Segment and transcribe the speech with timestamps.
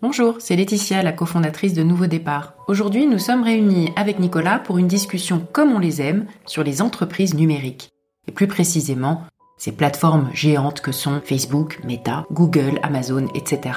[0.00, 2.54] Bonjour, c'est Laetitia, la cofondatrice de Nouveau Départ.
[2.68, 6.82] Aujourd'hui, nous sommes réunis avec Nicolas pour une discussion comme on les aime sur les
[6.82, 7.90] entreprises numériques.
[8.28, 9.24] Et plus précisément,
[9.56, 13.76] ces plateformes géantes que sont Facebook, Meta, Google, Amazon, etc.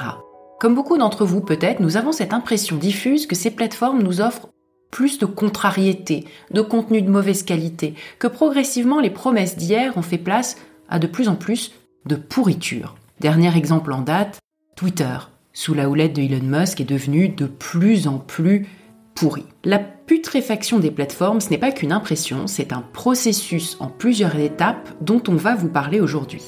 [0.60, 4.48] Comme beaucoup d'entre vous peut-être, nous avons cette impression diffuse que ces plateformes nous offrent
[4.92, 10.18] plus de contrariété, de contenu de mauvaise qualité, que progressivement les promesses d'hier ont fait
[10.18, 10.56] place
[10.88, 11.72] à de plus en plus
[12.06, 12.94] de pourriture.
[13.18, 14.38] Dernier exemple en date,
[14.76, 15.16] Twitter,
[15.52, 18.66] sous la houlette de Elon Musk, est devenu de plus en plus
[19.14, 19.44] pourri.
[19.64, 24.88] La putréfaction des plateformes, ce n'est pas qu'une impression, c'est un processus en plusieurs étapes
[25.00, 26.42] dont on va vous parler aujourd'hui.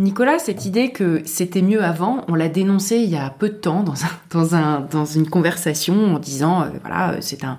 [0.00, 3.54] Nicolas, cette idée que c'était mieux avant, on l'a dénoncé il y a peu de
[3.54, 3.94] temps dans,
[4.30, 7.58] dans, un, dans une conversation en disant, euh, voilà, c'est un,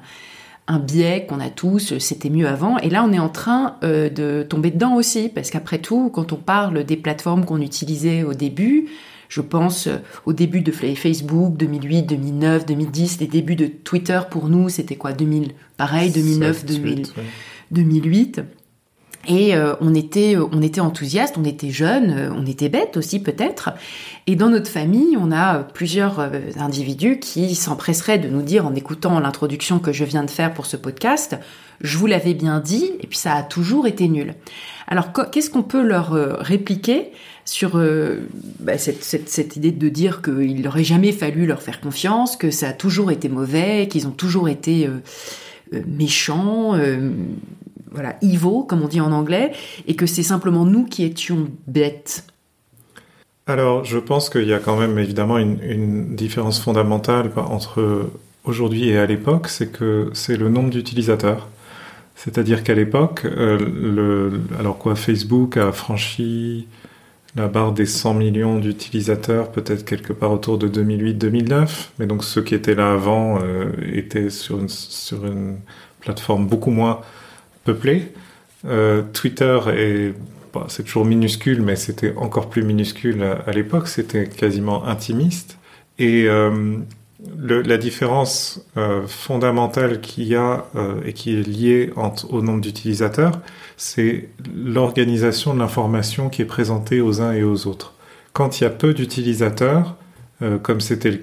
[0.68, 2.80] un biais qu'on a tous, c'était mieux avant.
[2.80, 6.34] Et là, on est en train euh, de tomber dedans aussi, parce qu'après tout, quand
[6.34, 8.88] on parle des plateformes qu'on utilisait au début,
[9.30, 14.50] je pense euh, au début de Facebook, 2008, 2009, 2010, les débuts de Twitter pour
[14.50, 17.04] nous, c'était quoi 2000, pareil, 2009, 2000,
[17.70, 18.42] 2008.
[19.28, 22.98] Et euh, on était, euh, on était enthousiaste, on était jeune, euh, on était bête
[22.98, 23.70] aussi peut-être.
[24.28, 26.20] Et dans notre famille, on a plusieurs
[26.58, 30.66] individus qui s'empresseraient de nous dire en écoutant l'introduction que je viens de faire pour
[30.66, 31.38] ce podcast,
[31.82, 34.36] je vous l'avais bien dit, et puis ça a toujours été nul.
[34.88, 37.12] Alors qu'est-ce qu'on peut leur répliquer
[37.46, 37.82] sur
[38.60, 42.52] bah, cette, cette, cette, idée de dire qu'il n'aurait jamais fallu leur faire confiance, que
[42.52, 44.88] ça a toujours été mauvais, qu'ils ont toujours été
[45.88, 46.78] méchants
[47.92, 49.52] voilà, evil, comme on dit en anglais,
[49.88, 52.26] et que c'est simplement nous qui étions bêtes
[53.48, 58.10] Alors, je pense qu'il y a quand même évidemment une, différence fondamentale entre
[58.46, 61.48] aujourd'hui et à l'époque, c'est que c'est le nombre d'utilisateurs.
[62.16, 66.68] C'est-à-dire qu'à l'époque, euh, alors quoi, Facebook a franchi
[67.36, 72.42] la barre des 100 millions d'utilisateurs, peut-être quelque part autour de 2008-2009, mais donc ceux
[72.42, 75.58] qui étaient là avant euh, étaient sur une, sur une
[76.02, 77.02] plateforme beaucoup moins
[77.64, 78.14] peuplé.
[78.66, 80.14] Euh, Twitter est
[80.68, 83.88] c'est toujours minuscule, mais c'était encore plus minuscule à, l'époque.
[83.88, 85.58] C'était quasiment intimiste.
[85.98, 86.76] Et euh,
[87.38, 90.66] la différence euh, fondamentale qu'il y a
[91.06, 91.94] et qui est liée
[92.30, 93.40] au nombre d'utilisateurs,
[93.78, 97.94] c'est l'organisation de l'information qui est présentée aux uns et aux autres.
[98.34, 99.96] Quand il y a peu d'utilisateurs,
[100.64, 101.22] comme c'était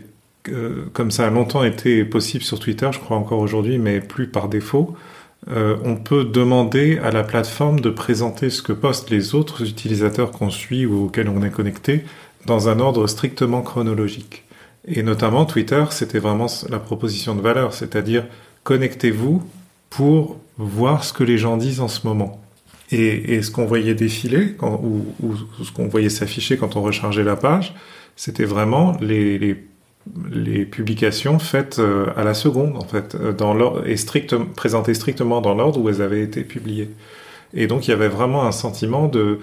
[0.95, 4.49] comme ça a longtemps été possible sur Twitter, je crois encore aujourd'hui, mais plus par
[4.49, 4.97] défaut,
[5.51, 10.31] euh, on peut demander à la plateforme de présenter ce que postent les autres utilisateurs
[10.31, 12.05] qu'on suit ou auxquels on est connecté
[12.47, 14.45] dans un ordre strictement chronologique.
[14.85, 18.27] Et notamment Twitter, c'était vraiment la proposition de valeur, c'est-à-dire
[18.65, 19.43] connectez-vous
[19.91, 22.43] pour voir ce que les gens disent en ce moment.
[22.91, 25.05] Et, ce qu'on voyait défiler, ou,
[25.63, 27.75] ce qu'on voyait s'afficher quand on rechargeait la page,
[28.17, 29.68] c'était vraiment les, les
[30.31, 33.97] les publications faites euh, à la seconde, en fait, euh, dans et
[34.55, 36.91] présentées strictement dans l'ordre où elles avaient été publiées.
[37.55, 39.41] Et donc il y avait vraiment un sentiment de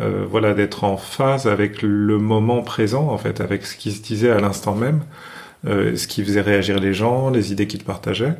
[0.00, 4.02] euh, voilà d'être en phase avec le moment présent, en fait, avec ce qui se
[4.02, 5.00] disait à l'instant même,
[5.64, 8.36] ce qui faisait réagir les gens, les idées qu'ils partageaient.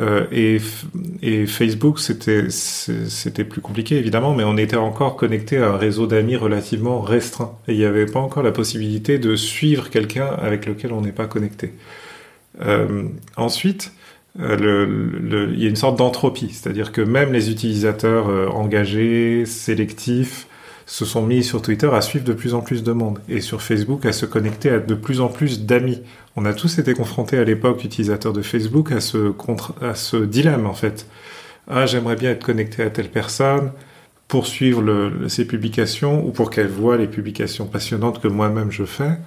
[0.00, 0.58] Euh, et,
[1.46, 7.00] Facebook, c'était plus compliqué évidemment, mais on était encore connecté à un réseau d'amis relativement
[7.00, 7.56] restreint.
[7.68, 11.12] Et il n'y avait pas encore la possibilité de suivre quelqu'un avec lequel on n'est
[11.12, 11.74] pas connecté.
[12.60, 13.04] Euh,
[13.36, 13.92] ensuite,
[14.40, 20.48] euh, il y a une sorte d'entropie, c'est-à-dire que même les utilisateurs engagés, sélectifs,
[20.86, 23.62] se sont mis sur Twitter à suivre de plus en plus de monde et sur
[23.62, 26.02] Facebook à se connecter à de plus en plus d'amis.
[26.36, 31.06] On a tous été confrontés à l'époque, utilisateurs de Facebook, à ce, dilemme en fait.
[31.68, 33.72] Ah, j'aimerais bien être connecté à telle personne
[34.28, 38.84] pour suivre le, ses publications ou pour qu'elle voit les publications passionnantes que moi-même je
[38.84, 39.18] fais.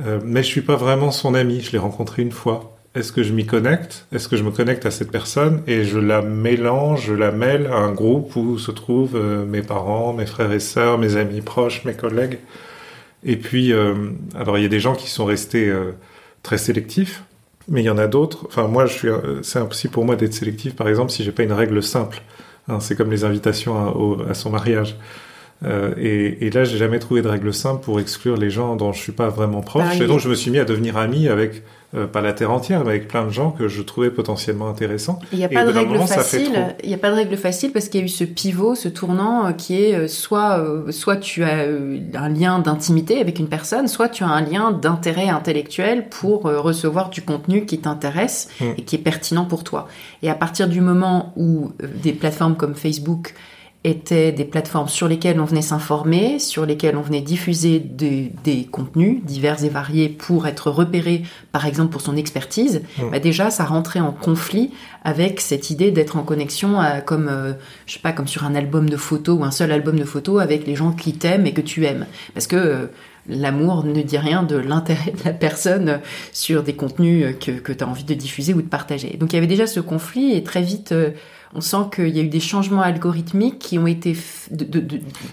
[0.00, 3.22] Euh, mais je suis pas vraiment son ami, je l'ai rencontré une fois est-ce que
[3.22, 4.06] je m'y connecte?
[4.12, 7.66] Est-ce que je me connecte à cette personne et je la mélange, je la mêle
[7.68, 11.40] à un groupe où se trouvent euh, mes parents, mes frères et sœurs, mes amis
[11.40, 12.38] proches, mes collègues?
[13.24, 13.94] Et puis, euh,
[14.34, 15.92] alors il y a des gens qui sont restés euh,
[16.42, 17.22] très sélectifs,
[17.66, 18.44] mais il y en a d'autres.
[18.46, 19.08] Enfin, moi, je suis,
[19.42, 22.20] c'est impossible pour moi d'être sélectif, par exemple, si j'ai pas une règle simple.
[22.68, 24.96] Hein, c'est comme les invitations à, son mariage.
[25.96, 29.00] et, et, là, j'ai jamais trouvé de règle simple pour exclure les gens dont je
[29.00, 30.00] suis pas vraiment proche.
[30.00, 31.62] et donc, je me suis mis à devenir ami avec
[31.94, 35.18] euh, pas la terre entière, mais avec plein de gens que je trouvais potentiellement intéressants.
[35.30, 36.74] Il n'y a pas de règle facile.
[36.82, 38.88] Il n'y a pas de règle facile parce qu'il y a eu ce pivot, ce
[38.88, 41.66] tournant euh, qui est euh, soit soit tu as
[42.14, 47.10] un lien d'intimité avec une personne, soit tu as un lien d'intérêt intellectuel pour recevoir
[47.10, 48.64] du contenu qui t'intéresse mm.
[48.78, 49.88] et qui est pertinent pour toi.
[50.22, 51.72] Et à partir du moment où
[52.02, 53.34] des plateformes comme Facebook
[53.84, 58.30] étaient des plateformes sur lesquelles on venait s'informer, sur lesquelles on venait diffuser des,
[58.70, 63.10] contenus divers et variés pour être repéré, par exemple pour son expertise, mm.
[63.10, 64.70] bah déjà ça rentrait en conflit
[65.02, 67.54] avec cette idée d'être en connexion comme euh,
[67.86, 70.40] je sais pas comme sur un album de photos ou un seul album de photos
[70.40, 72.86] avec les gens qui t'aiment et que tu aimes, parce que euh,
[73.28, 76.00] L'amour ne dit rien de l'intérêt de la personne
[76.32, 79.16] sur des contenus que, que tu as envie de diffuser ou de partager.
[79.16, 81.10] Donc il y avait déjà ce conflit et très vite euh,
[81.54, 84.16] on sent qu'il y a eu des changements algorithmiques qui ont été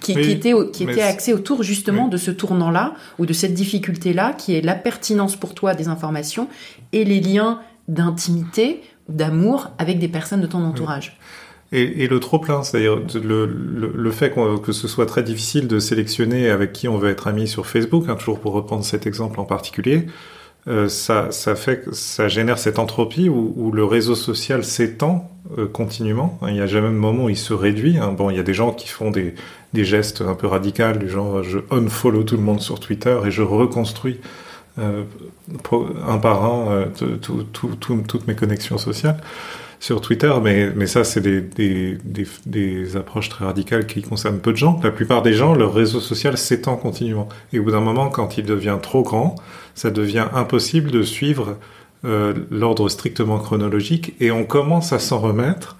[0.01, 4.53] qui, étaient qui étaient axés autour justement de ce tournant-là ou de cette difficulté-là qui
[4.53, 6.47] est la pertinence pour toi des informations
[6.91, 11.17] et les liens d'intimité, d'amour avec des personnes de ton entourage.
[11.71, 14.33] Et, le trop plein, c'est-à-dire le, le, fait
[14.63, 18.05] que ce soit très difficile de sélectionner avec qui on veut être ami sur Facebook,
[18.09, 20.07] hein, toujours pour reprendre cet exemple en particulier,
[20.87, 26.37] ça, ça fait ça génère cette entropie où, le réseau social s'étend euh, continuellement.
[26.47, 27.97] Il n'y a jamais de moment où il se réduit.
[27.97, 28.11] Hein.
[28.11, 29.33] Bon, il y a des gens qui font des,
[29.73, 33.41] gestes un peu radicaux, du genre je unfollow tout le monde sur Twitter et je
[33.41, 34.19] reconstruis
[34.77, 35.03] euh,
[36.07, 36.85] un par un euh,
[37.51, 39.19] toutes mes connexions sociales
[39.79, 41.97] sur Twitter, mais, ça, c'est des,
[42.45, 44.79] des, approches très radicales qui concernent peu de gens.
[44.83, 47.29] La plupart des gens, leur réseau social s'étend continuellement.
[47.53, 49.35] Et au bout d'un moment, quand il devient trop grand,
[49.79, 51.55] ça devient impossible de suivre
[52.03, 55.77] euh, l'ordre strictement chronologique et on commence à s'en remettre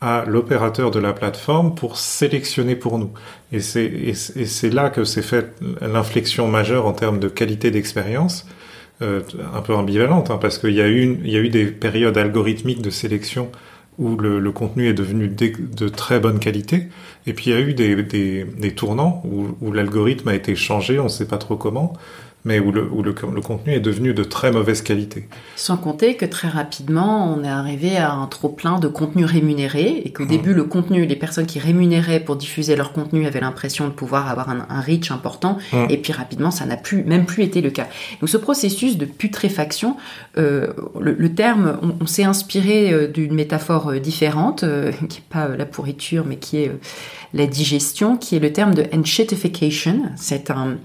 [0.00, 3.10] à l'opérateur de la plateforme pour sélectionner pour nous.
[3.52, 8.46] Et c'est là que s'est faite l'inflexion majeure en termes de qualité d'expérience
[9.02, 9.20] euh,
[9.54, 13.52] un peu ambivalente, hein, parce qu'il y, a eu des périodes algorithmiques de sélection
[13.98, 16.88] où le, contenu est devenu de, très bonne qualité,
[17.26, 21.08] et puis il y a eu des, tournants où l'algorithme a été changé, on ne
[21.08, 21.92] sait pas trop comment,
[22.44, 25.28] mais où, le, où le, le, contenu est devenu de très mauvaise qualité.
[25.56, 30.12] Sans compter que très rapidement, on est arrivé à un trop-plein de contenu rémunéré, et
[30.12, 30.28] qu'au mmh.
[30.28, 34.28] début, le contenu, les personnes qui rémunéraient pour diffuser leur contenu avaient l'impression de pouvoir
[34.28, 35.86] avoir un, un reach important, mmh.
[35.88, 37.86] et puis rapidement, ça n'a plus, même plus été le cas.
[38.20, 39.96] Donc ce processus de putréfaction,
[40.36, 45.18] euh, le, le, terme, on, on s'est inspiré euh, d'une métaphore euh, différente, euh, qui
[45.18, 46.72] n'est pas la pourriture, mais qui est
[47.34, 50.02] la digestion, qui est le terme de enshitification.
[50.16, 50.76] C'est un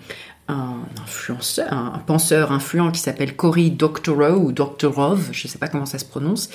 [0.47, 5.67] un influenceur, un penseur influent qui s'appelle Cory Doctorow ou Doctorov, je ne sais pas
[5.67, 6.49] comment ça se prononce,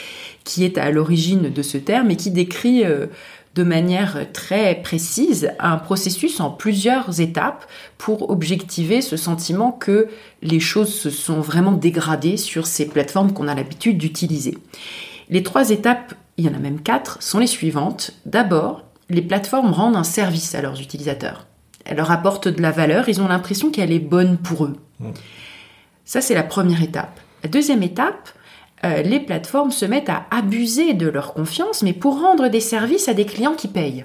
[0.45, 3.07] qui est à l'origine de ce terme et qui décrit euh,
[3.55, 7.67] de manière très précise un processus en plusieurs étapes
[7.99, 10.09] pour objectiver ce sentiment que
[10.41, 14.57] les choses se sont vraiment dégradées sur ces plateformes qu'on a l'habitude d'utiliser.
[15.29, 18.13] Les trois étapes, il y en a même quatre, sont les suivantes.
[18.25, 21.47] D'abord, les plateformes rendent un service à leurs utilisateurs
[21.85, 24.77] elle leur apporte de la valeur, ils ont l'impression qu'elle est bonne pour eux.
[25.01, 25.11] Mm.
[26.05, 27.21] Ça, c'est la première étape.
[27.43, 28.31] La deuxième étape,
[28.85, 33.09] euh, les plateformes se mettent à abuser de leur confiance, mais pour rendre des services
[33.09, 34.05] à des clients qui payent,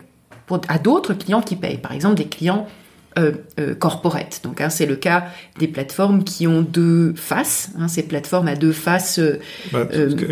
[0.68, 2.68] à d'autres clients qui payent, par exemple des clients
[3.18, 4.42] euh, euh, corporate.
[4.44, 5.26] Donc hein, c'est le cas
[5.58, 7.72] des plateformes qui ont deux faces.
[7.80, 9.18] Hein, ces plateformes à deux faces.
[9.18, 9.40] Euh,
[9.72, 9.88] bah,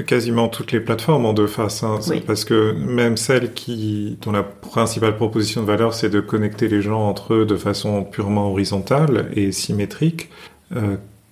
[0.06, 4.44] quasiment toutes les plateformes ont deux faces, hein, parce que même celles qui dont la
[4.44, 9.30] principale proposition de valeur c'est de connecter les gens entre eux de façon purement horizontale
[9.34, 10.30] et symétrique,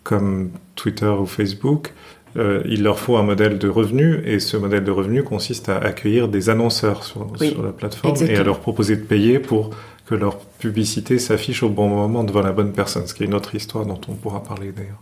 [0.04, 1.94] comme Twitter ou Facebook.
[2.36, 6.30] il leur faut un modèle de revenu et ce modèle de revenu consiste à accueillir
[6.30, 9.72] des annonceurs sur, sur la plateforme et à leur proposer de payer pour
[10.06, 13.34] que leur publicité s'affiche au bon moment devant la bonne personne, ce qui est une
[13.34, 15.02] autre histoire dont on pourra parler d'ailleurs.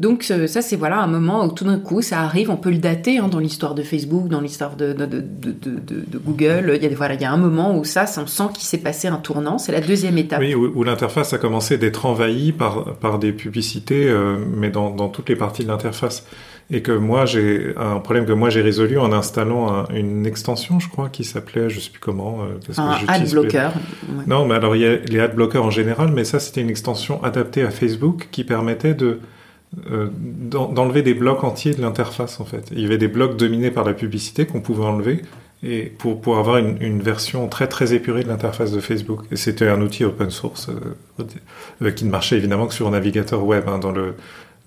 [0.00, 2.70] Donc euh, ça c'est voilà un moment où tout d'un coup ça arrive, on peut
[2.70, 6.72] le dater hein, dans l'histoire de Facebook, dans l'histoire de, de, de, de, Google.
[6.76, 8.78] Il y a voilà il y a un moment où ça, on sent qu'il s'est
[8.78, 9.58] passé un tournant.
[9.58, 10.38] C'est la deuxième étape.
[10.40, 15.08] Oui, où, l'interface a commencé d'être envahie par par des publicités, euh, mais dans, dans
[15.08, 16.24] toutes les parties de l'interface
[16.70, 20.88] et que moi j'ai un problème que moi j'ai résolu en installant une extension, je
[20.88, 22.42] crois, qui s'appelait, je sais plus comment.
[22.42, 23.70] Euh, parce un que ad blocker.
[24.26, 26.70] Non, mais alors il y a les ad blockers en général, mais ça c'était une
[26.70, 29.20] extension adaptée à Facebook qui permettait de
[29.90, 32.70] euh, d'enlever des blocs entiers de l'interface en fait.
[32.72, 35.22] Il y avait des blocs dominés par la publicité qu'on pouvait enlever
[35.62, 39.22] et pour, pour avoir une, une, version très très épurée de l'interface de Facebook.
[39.30, 41.24] Et c'était un outil open source euh,
[41.82, 43.64] euh, qui ne marchait évidemment que sur un navigateur web.
[43.68, 44.14] Hein, dans le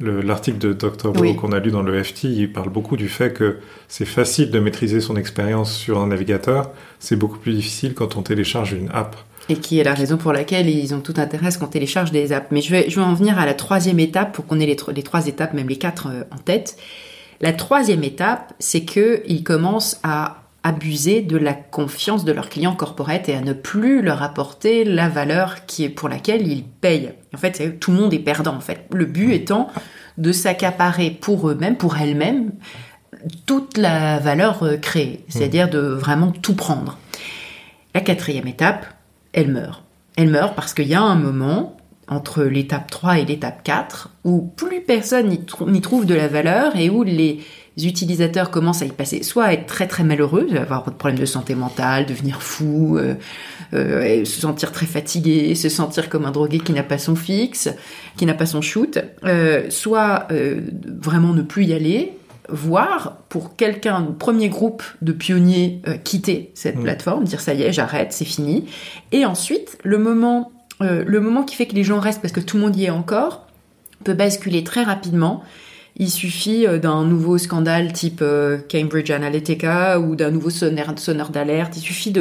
[0.01, 1.11] l'article de Dr.
[1.11, 4.51] Bro qu'on a lu dans le FT, il parle beaucoup du fait que c'est facile
[4.51, 8.89] de maîtriser son expérience sur un navigateur, c'est beaucoup plus difficile quand on télécharge une
[8.89, 9.15] app.
[9.51, 12.11] Et qui est la raison pour laquelle ils ont tout intérêt à ce qu'on télécharge
[12.11, 12.47] des apps.
[12.51, 14.77] Mais je vais, je vais en venir à la troisième étape pour qu'on ait les,
[14.95, 16.77] les, trois étapes, même les quatre euh, en tête.
[17.41, 23.27] La troisième étape, c'est qu'ils commencent à abuser de la confiance de leurs clients corporate
[23.27, 27.11] et à ne plus leur apporter la valeur qui est pour laquelle ils payent.
[27.33, 28.55] En fait, tout le monde est perdant.
[28.55, 29.67] En fait, le but étant
[30.17, 32.51] de s'accaparer pour eux-mêmes, pour elles-mêmes,
[33.45, 36.97] toute la valeur euh, créée, c'est-à-dire de vraiment tout prendre.
[37.93, 38.85] La quatrième étape,
[39.33, 39.83] elle meurt.
[40.17, 44.41] Elle meurt parce qu'il y a un moment entre l'étape 3 et l'étape 4 où
[44.41, 47.39] plus personne n'y trouve de la valeur et où les
[47.77, 51.25] utilisateurs commencent à y passer, soit à être très très malheureux, avoir des problèmes de
[51.25, 53.15] santé mentale, devenir fou, euh,
[53.73, 57.69] euh, se sentir très fatigué, se sentir comme un drogué qui n'a pas son fixe,
[58.17, 60.27] qui n'a pas son shoot, euh, soit
[61.01, 62.13] vraiment ne plus y aller,
[62.49, 66.83] voire pour quelqu'un, premier groupe de pionniers, quitter cette mmh.
[66.83, 68.65] plateforme, dire ça y est, j'arrête, c'est fini,
[69.11, 72.57] et ensuite le moment, le moment qui fait que les gens restent parce que tout
[72.57, 73.45] le monde y est encore,
[74.03, 75.43] peut basculer très rapidement
[75.97, 80.93] il suffit euh, d'un nouveau scandale type euh, Cambridge Analytica ou d'un nouveau sonneur,
[81.29, 81.77] d'alerte.
[81.77, 82.13] Il suffit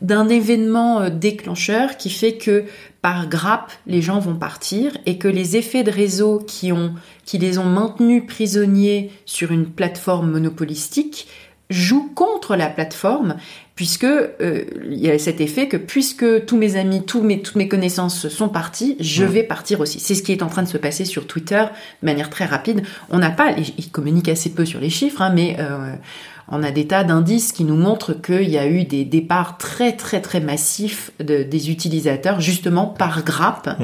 [0.00, 2.64] d'un événement euh, déclencheur qui fait que
[3.02, 7.64] par grappe, les gens vont partir et que les effets de réseau qui les ont
[7.64, 11.28] maintenus prisonniers sur une plateforme monopolistique
[11.70, 13.36] jouent contre la plateforme
[13.74, 17.56] puisque euh, il y a cet effet que puisque tous mes amis, tous mes, toutes
[17.56, 19.98] mes connaissances sont partis, je vais partir aussi.
[19.98, 21.64] C'est ce qui est en train de se passer sur Twitter
[22.02, 22.82] de manière très rapide.
[23.10, 25.92] On n'a pas, ils communiquent assez peu sur les chiffres, hein, mais euh,
[26.48, 29.92] on a des tas d'indices qui nous montrent qu'il y a eu des départs très
[29.92, 33.76] très très massifs de, des utilisateurs justement par grappe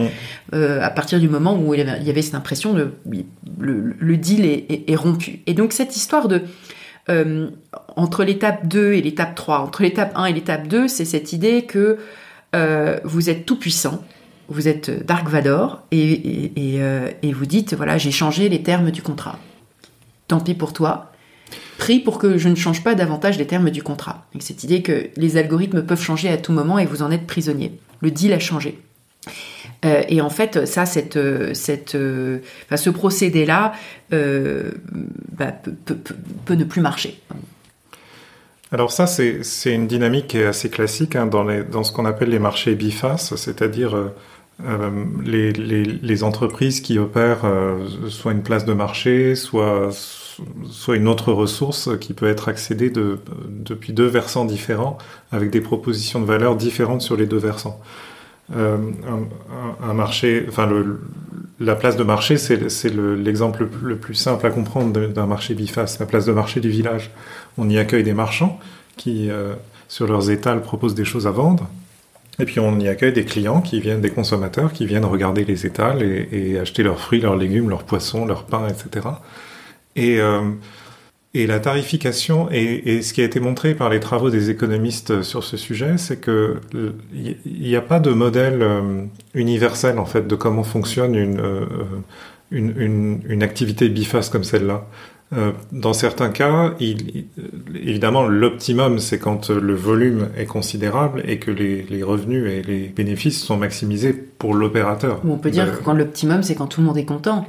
[0.52, 2.92] euh, à partir du moment où il y avait, cette impression de
[3.58, 5.40] le, le deal est, est rompu.
[5.46, 6.42] Et donc cette histoire de
[7.10, 7.50] euh,
[7.96, 11.62] entre l'étape 2 et l'étape 3, entre l'étape 1 et l'étape 2, c'est cette idée
[11.62, 11.98] que
[12.54, 14.04] euh, vous êtes tout puissant,
[14.48, 19.38] vous êtes Dark Vador, euh, et, vous dites, voilà, j'ai changé les termes du contrat.
[20.28, 21.12] Tant pis pour toi.
[21.78, 24.26] Prie pour que je ne change pas davantage les termes du contrat.
[24.38, 27.78] cette idée que les algorithmes peuvent changer à tout moment et vous en êtes prisonnier.
[28.00, 28.78] Le deal a changé.
[29.84, 31.18] Euh, et en fait, ça, cette,
[31.54, 32.38] cette, euh,
[32.74, 33.72] ce procédé-là
[34.12, 34.70] euh,
[35.32, 35.52] bah,
[36.44, 37.20] peut, ne plus marcher.
[38.72, 42.04] Alors ça, c'est une dynamique qui est assez classique hein, dans, les, dans, ce qu'on
[42.04, 44.10] appelle les marchés bifaces, c'est-à-dire
[45.24, 47.50] les, les, entreprises qui opèrent
[48.08, 49.88] soit une place de marché, soit,
[50.70, 53.18] soit une autre ressource qui peut être accédée de,
[53.48, 54.98] depuis deux versants différents,
[55.32, 57.80] avec des propositions de valeur différentes sur les deux versants.
[58.56, 58.76] Euh,
[59.80, 61.00] un, marché, enfin le,
[61.60, 62.58] la place de marché, c'est
[62.94, 67.10] l'exemple le, plus simple à comprendre d'un marché biface, la place de marché du village.
[67.58, 68.58] On y accueille des marchands
[68.96, 69.54] qui, euh,
[69.88, 71.68] sur leurs étals, proposent des choses à vendre.
[72.38, 75.66] Et puis on y accueille des clients qui viennent, des consommateurs qui viennent regarder les
[75.66, 79.06] étals et, et acheter leurs fruits, leurs légumes, leurs poissons, leurs pains, etc.
[79.96, 80.18] Et
[81.32, 85.44] et la tarification, et, ce qui a été montré par les travaux des économistes sur
[85.44, 86.56] ce sujet, c'est que
[87.14, 91.66] il n'y a pas de modèle euh, universel en fait de comment fonctionne une, euh,
[92.50, 94.86] une, une, une activité biface comme celle-là.
[95.32, 97.26] Euh, dans certains cas, il,
[97.72, 102.88] évidemment, l'optimum, c'est quand le volume est considérable et que les, les, revenus et les
[102.88, 105.20] bénéfices sont maximisés pour l'opérateur.
[105.24, 107.46] On peut dire que quand l'optimum, c'est quand tout le monde est content.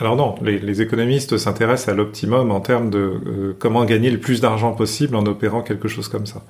[0.00, 4.40] Alors non, les, économistes s'intéressent à l'optimum en termes de euh, comment gagner le plus
[4.40, 6.42] d'argent possible en opérant quelque chose comme ça.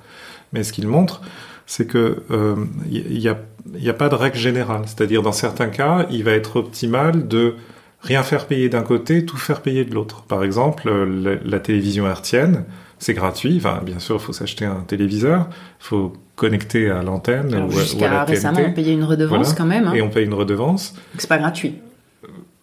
[0.51, 1.21] Mais ce qu'ils montrent,
[1.67, 2.55] c'est que il euh,
[2.89, 3.37] n'y a,
[3.75, 4.81] y a pas de règle générale.
[4.85, 7.55] C'est-à-dire dans certains cas, il va être optimal de
[8.01, 10.23] rien faire payer d'un côté, tout faire payer de l'autre.
[10.23, 12.65] Par exemple, la, télévision hertzienne,
[12.99, 13.55] c'est gratuit.
[13.57, 18.07] Enfin, bien sûr, il faut s'acheter un téléviseur, il faut connecter à l'antenne ou, à
[18.07, 19.87] la récemment, on payait une redevance quand même.
[19.87, 19.93] Hein.
[19.93, 20.95] Et on paye une redevance.
[21.17, 21.75] C'est pas gratuit.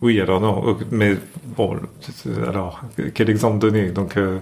[0.03, 1.17] Oui, alors non, mais
[1.57, 1.77] bon,
[2.49, 2.83] alors
[3.15, 3.91] quel exemple donner?
[3.93, 4.39] Donc, euh,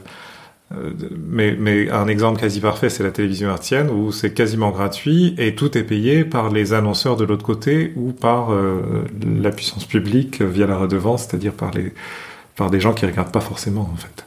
[0.72, 0.90] euh,
[1.28, 5.54] mais, mais un exemple quasi parfait, c'est la télévision hertzienne où c'est quasiment gratuit et
[5.54, 9.04] tout est payé par les annonceurs de l'autre côté ou par euh,
[9.42, 11.92] la puissance publique via la redevance, c'est-à-dire par les
[12.56, 14.24] par des gens qui regardent pas forcément en fait.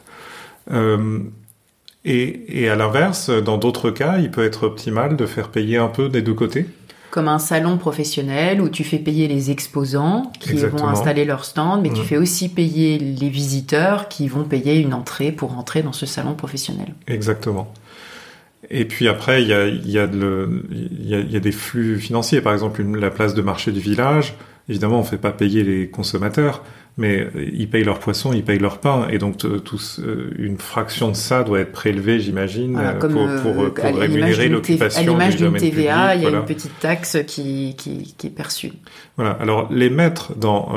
[2.04, 5.88] Et, et à l'inverse, dans d'autres cas, il peut être optimal de faire payer un
[5.88, 6.66] peu des deux côtés
[7.14, 11.80] comme un salon professionnel où tu fais payer les exposants qui vont installer leur stand,
[11.80, 15.92] mais tu fais aussi payer les visiteurs qui vont payer une entrée pour entrer dans
[15.92, 16.88] ce salon professionnel.
[17.06, 17.72] Exactement.
[18.68, 22.40] Et puis après, il y a, y, a y, a, y a, des flux financiers.
[22.40, 24.34] Par exemple, la place de marché du village,
[24.68, 26.64] évidemment, on ne fait pas payer les consommateurs,
[26.96, 30.00] mais ils payent leur poisson, ils payent leur pain, et donc tous,
[30.38, 33.10] une fraction de ça doit être prélevée, j'imagine, pour,
[33.42, 37.74] pour, pour rémunérer l'occupation À l'image d'une TVA, il y a une petite taxe qui,
[37.76, 38.72] qui, qui, est perçue.
[39.16, 39.32] Voilà.
[39.40, 40.72] Alors les mettre dans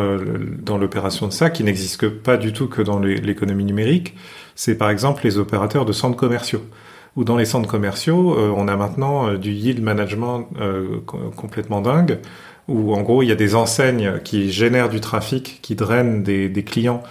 [0.59, 4.15] dans l'opération de ça, qui n'existe pas du tout que dans l'économie numérique,
[4.55, 6.63] c'est par exemple les opérateurs de centres commerciaux
[7.17, 11.01] ou dans les centres commerciaux, euh, on a maintenant euh, du yield management euh,
[11.35, 12.19] complètement dingue,
[12.67, 16.63] où en gros il y a des enseignes qui génèrent du trafic, qui drainent des,
[16.63, 17.01] clients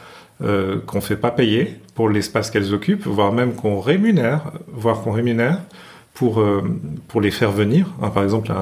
[0.43, 5.13] euh, qu'on fait pas payer pour l'espace qu'elles occupent, voire même qu'on rémunère, voire qu'on
[5.13, 5.61] rémunère
[6.15, 6.43] pour
[7.09, 7.87] pour les faire venir.
[8.03, 8.53] Hein, par exemple,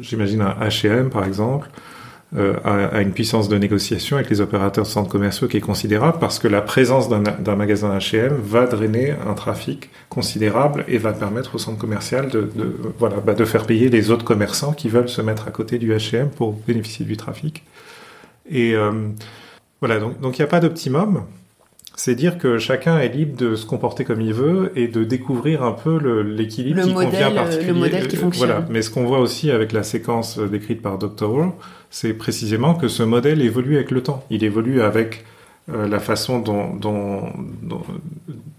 [0.00, 1.70] j'imagine un H&M par exemple,
[2.36, 6.18] euh, à, une puissance de négociation avec les opérateurs de centres commerciaux qui est considérable
[6.20, 11.56] parce que la présence d'un magasin H&M va drainer un trafic considérable et va permettre
[11.56, 15.08] au centre commercial de, de voilà, bah de faire payer les autres commerçants qui veulent
[15.08, 17.64] se mettre à côté du H&M pour bénéficier du trafic.
[18.48, 18.92] Et euh,
[19.80, 21.24] voilà, donc il n'y a pas d'optimum.
[21.96, 25.62] C'est dire que chacun est libre de se comporter comme il veut et de découvrir
[25.62, 27.72] un peu l'équilibre qui convient particulier.
[27.72, 28.48] Le modèle qui fonctionne.
[28.48, 28.66] Voilà.
[28.70, 31.30] Mais ce qu'on voit aussi avec la séquence décrite par Dr.
[31.30, 31.52] Wall,
[31.90, 34.24] c'est précisément que ce modèle évolue avec le temps.
[34.30, 35.24] Il évolue avec
[35.68, 37.24] euh, la façon dont, dont,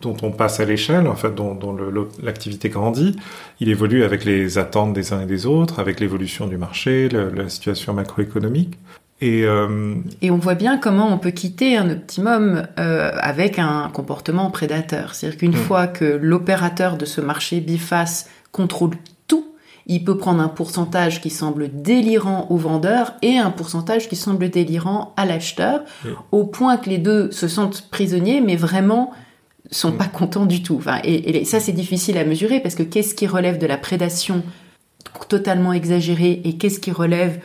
[0.01, 1.75] dont, on passe à l'échelle, en fait, dont, dont
[2.21, 3.15] l'activité grandit.
[3.59, 7.49] Il évolue avec les attentes des uns et des autres, avec l'évolution du marché, la
[7.49, 8.77] situation macroéconomique.
[9.21, 9.95] Et, euh...
[10.21, 15.13] et, on voit bien comment on peut quitter un optimum euh, avec un comportement prédateur.
[15.13, 15.55] C'est-à-dire qu'une mm.
[15.55, 18.97] fois que l'opérateur de ce marché biface contrôle
[19.87, 24.49] il peut prendre un pourcentage qui semble délirant au vendeur et un pourcentage qui semble
[24.49, 25.81] délirant à l'acheteur,
[26.31, 29.11] au point que les deux se sentent prisonniers, mais vraiment
[29.69, 29.97] sont mm.
[29.97, 30.75] pas contents du tout.
[30.77, 34.43] Enfin, et, ça, c'est difficile à mesurer parce que qu'est-ce qui relève de la prédation
[35.27, 37.39] totalement exagérée et qu'est-ce qui relève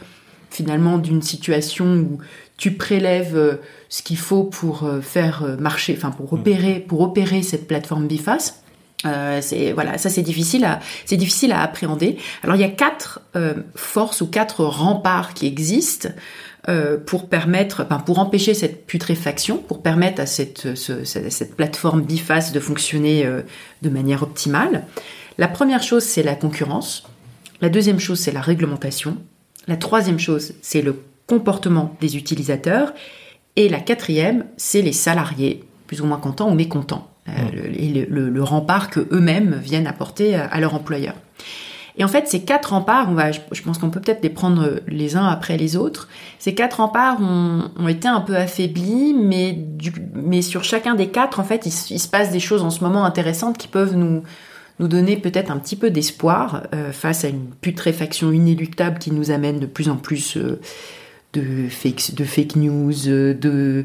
[0.50, 2.18] finalement d'une situation où
[2.56, 3.56] tu prélèves euh,
[3.88, 6.38] ce qu'il faut pour euh, faire euh, marcher, enfin pour mm.
[6.38, 8.62] opérer, pour opérer cette plateforme biface.
[9.04, 12.16] Euh, c'est voilà, ça c'est difficile à c'est difficile à appréhender.
[12.42, 16.08] Alors il y a quatre euh, forces ou quatre remparts qui existent
[16.68, 22.02] euh, pour permettre, enfin, pour empêcher cette putréfaction, pour permettre à cette ce, cette plateforme
[22.02, 23.28] biface de fonctionner
[23.82, 24.84] de manière optimale.
[25.36, 27.04] La première chose c'est la concurrence.
[27.60, 29.18] La deuxième chose c'est la réglementation.
[29.68, 32.92] La troisième chose c'est le comportement des utilisateurs.
[33.56, 37.10] Et la quatrième c'est les salariés, plus ou moins contents ou mécontents.
[37.28, 37.32] Euh,
[37.76, 41.14] et le, rempart que eux-mêmes viennent apporter à, leur employeur.
[41.98, 44.80] Et en fait, ces quatre remparts, on va, je, pense qu'on peut peut-être les prendre
[44.86, 46.08] les uns après les autres.
[46.38, 51.08] Ces quatre remparts ont, ont été un peu affaiblis, mais, du, mais sur chacun des
[51.08, 54.22] quatre, en fait, il, se passe des choses en ce moment intéressantes qui peuvent nous,
[54.78, 59.30] nous donner peut-être un petit peu d'espoir euh, face à une putréfaction inéluctable qui nous
[59.30, 60.60] amène de plus en plus euh,
[61.32, 63.84] de, fake, de fake news, de, de,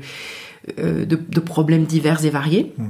[0.77, 2.73] de, problèmes divers et variés.
[2.77, 2.87] Mmh.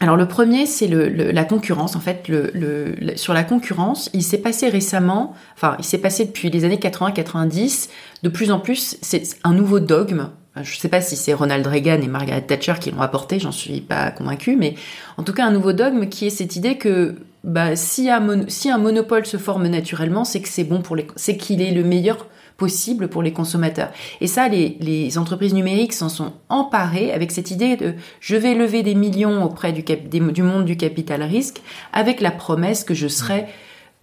[0.00, 1.96] Alors le premier, c'est le, la concurrence.
[1.96, 6.50] En fait, le, sur la concurrence, il s'est passé récemment, enfin, il s'est passé depuis
[6.50, 7.88] les années 80-90,
[8.22, 10.28] de plus en plus, c'est un nouveau dogme.
[10.62, 13.52] Je ne sais pas si c'est Ronald Reagan et Margaret Thatcher qui l'ont apporté, j'en
[13.52, 14.74] suis pas convaincue, mais
[15.16, 19.24] en tout cas un nouveau dogme qui est cette idée que bah, si, un monopole
[19.24, 23.08] se forme naturellement, c'est que c'est bon pour les, c'est qu'il est le meilleur possible
[23.08, 23.90] pour les consommateurs.
[24.20, 28.54] Et ça, les, les entreprises numériques s'en sont emparées avec cette idée de je vais
[28.54, 32.94] lever des millions auprès du, cap, du monde du capital risque avec la promesse que
[32.94, 33.46] je serai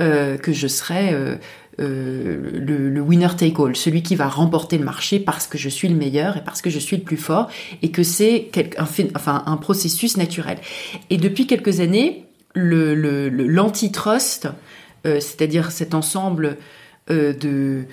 [0.01, 1.35] euh, que je serai euh,
[1.79, 5.87] euh, le, winner take all, celui qui va remporter le marché parce que je suis
[5.87, 7.49] le meilleur et parce que je suis le plus fort
[7.81, 10.59] et que c'est un, processus naturel.
[11.09, 14.49] Et depuis quelques années, l'antitrust,
[15.05, 16.57] euh, c'est-à-dire cet ensemble
[17.09, 17.83] euh,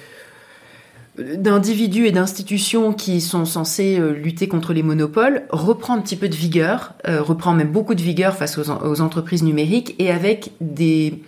[1.19, 6.37] d'individus et d'institutions qui sont censés lutter contre les monopoles reprend un petit peu de
[6.37, 11.21] vigueur, reprend même beaucoup de vigueur face aux, entreprises numériques et avec des,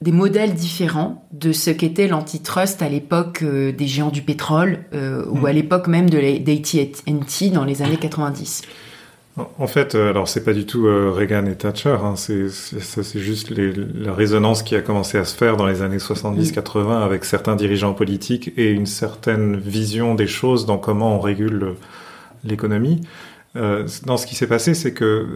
[0.00, 5.46] des modèles différents de ce qu'était l'antitrust à l'époque euh, des géants du pétrole ou
[5.46, 5.54] à mmh.
[5.54, 8.62] l'époque même de l'AT&T dans les années 90.
[9.58, 13.50] En fait, euh, alors c'est pas du tout euh, Reagan et Thatcher, hein, c'est juste
[13.50, 17.54] les, la résonance qui a commencé à se faire dans les années 70-80 avec certains
[17.54, 21.74] dirigeants politiques et une certaine vision des choses dans comment on régule
[22.44, 23.00] l'économie.
[23.56, 25.26] Euh, dans ce qui s'est passé, c'est que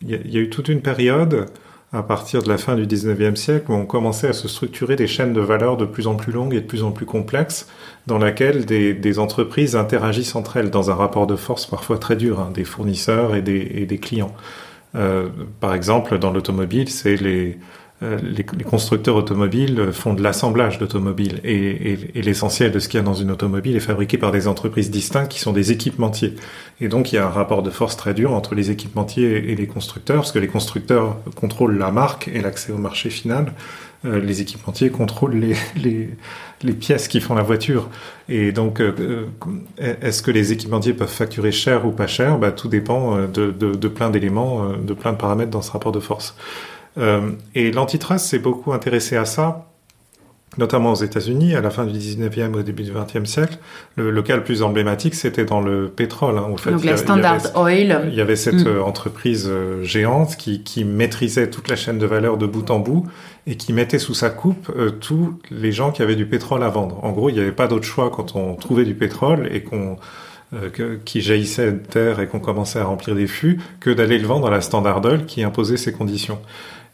[0.00, 1.46] il y, y, a eu toute une période
[1.92, 5.06] à partir de la fin du 19e siècle où on commençait à se structurer des
[5.06, 7.68] chaînes de valeur de plus en plus longues et de plus en plus complexes
[8.06, 12.16] dans laquelle des, des entreprises interagissent entre elles dans un rapport de force parfois très
[12.16, 14.34] dur, hein, des fournisseurs et des, et des clients.
[14.94, 15.28] Euh,
[15.60, 17.58] par exemple, dans l'automobile, c'est les,
[18.02, 23.04] euh, les, constructeurs automobiles font de l'assemblage d'automobiles et, l'essentiel de ce qu'il y a
[23.04, 26.34] dans une automobile est fabriqué par des entreprises distinctes qui sont des équipementiers.
[26.80, 29.54] Et donc il y a un rapport de force très dur entre les équipementiers et
[29.54, 33.52] les constructeurs, parce que les constructeurs contrôlent la marque et l'accès au marché final.
[34.04, 36.08] Euh, les équipementiers contrôlent les,
[36.64, 37.88] les, pièces qui font la voiture.
[38.28, 39.26] Et donc, euh,
[39.78, 42.38] est-ce que les équipementiers peuvent facturer cher ou pas cher?
[42.38, 45.92] Bah, Tout dépend de, de, de plein d'éléments, de plein de paramètres dans ce rapport
[45.92, 46.34] de force.
[46.98, 49.68] Euh, et l'antitrust s'est beaucoup intéressé à ça,
[50.58, 53.58] notamment aux États-Unis, à la fin du 19e, au début du 20e siècle.
[53.96, 56.36] Le, cas le plus emblématique, c'était dans le pétrole.
[56.36, 58.08] Hein, fait, Donc la Standard Oil.
[58.08, 58.68] Il y avait cette mm.
[58.68, 62.78] euh, entreprise euh, géante qui, qui, maîtrisait toute la chaîne de valeur de bout en
[62.78, 63.06] bout
[63.46, 67.02] et qui mettait sous sa coupe tous les gens qui avaient du pétrole à vendre.
[67.02, 69.96] En gros, il n'y avait pas d'autre choix quand on trouvait du pétrole et qu'on
[71.06, 74.48] qui jaillissait de terre et qu'on commençait à remplir des fûts, que d'aller le vendre
[74.48, 76.38] à la Standard Oil qui imposait ces conditions.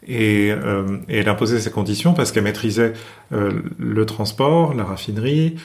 [0.07, 2.93] Et, euh, et, elle imposait ces conditions parce qu'elle maîtrisait
[3.33, 5.55] euh, le transport, la raffinerie.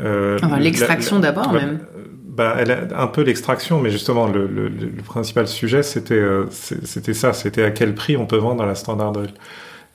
[0.00, 1.80] Euh, l'extraction d'abord même.
[2.26, 6.46] Bah, elle a un peu l'extraction, mais justement le, le, le principal sujet c'était euh,
[6.50, 9.30] c'était ça, c'était à quel prix on peut vendre à la Standard Oil.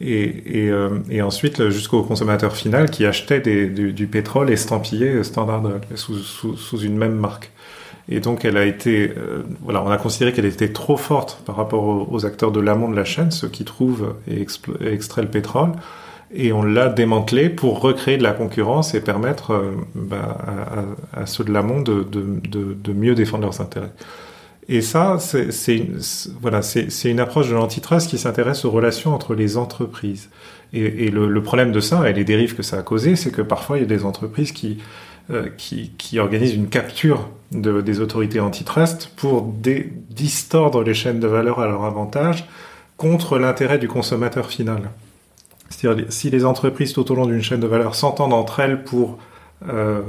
[0.01, 5.21] Et, et, euh, et ensuite jusqu'au consommateur final qui achetait des, du, du, pétrole estampillé
[5.25, 7.51] Standard Oil sous, sous, sous une même marque.
[8.11, 11.55] Et donc, elle a été, euh, voilà, on a considéré qu'elle était trop forte par
[11.55, 15.73] rapport aux, acteurs de l'amont de la chaîne, ceux qui trouvent et, extraient le pétrole.
[16.33, 20.37] Et on l'a démantelé pour recréer de la concurrence et permettre euh, bah,
[21.13, 23.91] à, ceux de l'amont de, mieux défendre leurs intérêts.
[24.67, 25.87] Et ça, c'est
[26.41, 26.61] voilà,
[27.05, 30.29] une approche de l'antitrust qui s'intéresse aux relations entre les entreprises.
[30.73, 33.77] Et, le, problème de ça et les dérives que ça a causé, c'est que parfois
[33.77, 34.77] il y a des entreprises qui
[35.31, 41.27] euh, qui, qui organise une capture de, des autorités antitrust pour distordre les chaînes de
[41.27, 42.47] valeur à leur avantage
[42.97, 44.91] contre l'intérêt du consommateur final.
[45.69, 49.17] C'est-à-dire si les entreprises tout au long d'une chaîne de valeur s'entendent entre elles pour
[49.67, 50.01] euh,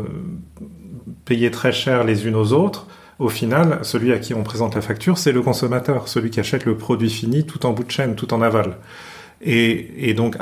[1.24, 2.87] payer très cher les unes aux autres,
[3.18, 6.64] au final, celui à qui on présente la facture, c'est le consommateur, celui qui achète
[6.64, 8.79] le produit fini tout en bout de chaîne, tout en aval.
[9.42, 10.37] Et, donc,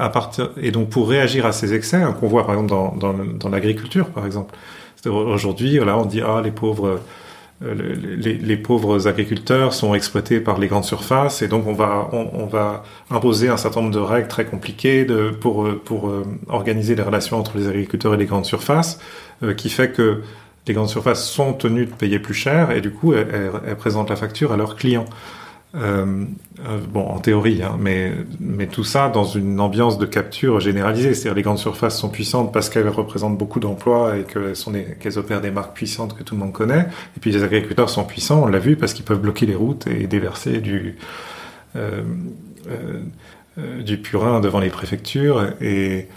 [0.91, 2.99] pour réagir à ces excès, hein, qu'on voit par exemple
[3.39, 4.55] dans l'agriculture, par exemple,
[5.07, 7.01] aujourd'hui, voilà, on dit ah les pauvres,
[7.65, 12.47] euh, les, pauvres agriculteurs sont exploités par les grandes surfaces, et donc on va, on,
[12.47, 15.07] va imposer un certain nombre de règles très compliquées
[15.41, 19.01] pour pour euh, organiser les relations entre les agriculteurs et les grandes surfaces,
[19.43, 20.23] euh, qui fait que
[20.67, 24.17] les grandes surfaces sont tenues de payer plus cher, et du coup, elles présentent la
[24.17, 25.07] facture à leurs clients.
[25.79, 26.25] Euh,
[26.67, 31.15] euh, bon, en théorie, hein, mais, mais tout ça dans une ambiance de capture généralisée.
[31.15, 35.53] C'est-à-dire les grandes surfaces sont puissantes parce qu'elles représentent beaucoup d'emplois et qu'elles opèrent des
[35.53, 36.89] marques puissantes que tout le monde connaît.
[37.17, 39.87] Et puis les agriculteurs sont puissants, on l'a vu, parce qu'ils peuvent bloquer les routes
[39.87, 40.97] et déverser du
[41.77, 42.03] euh,
[44.03, 46.09] purin devant les préfectures et,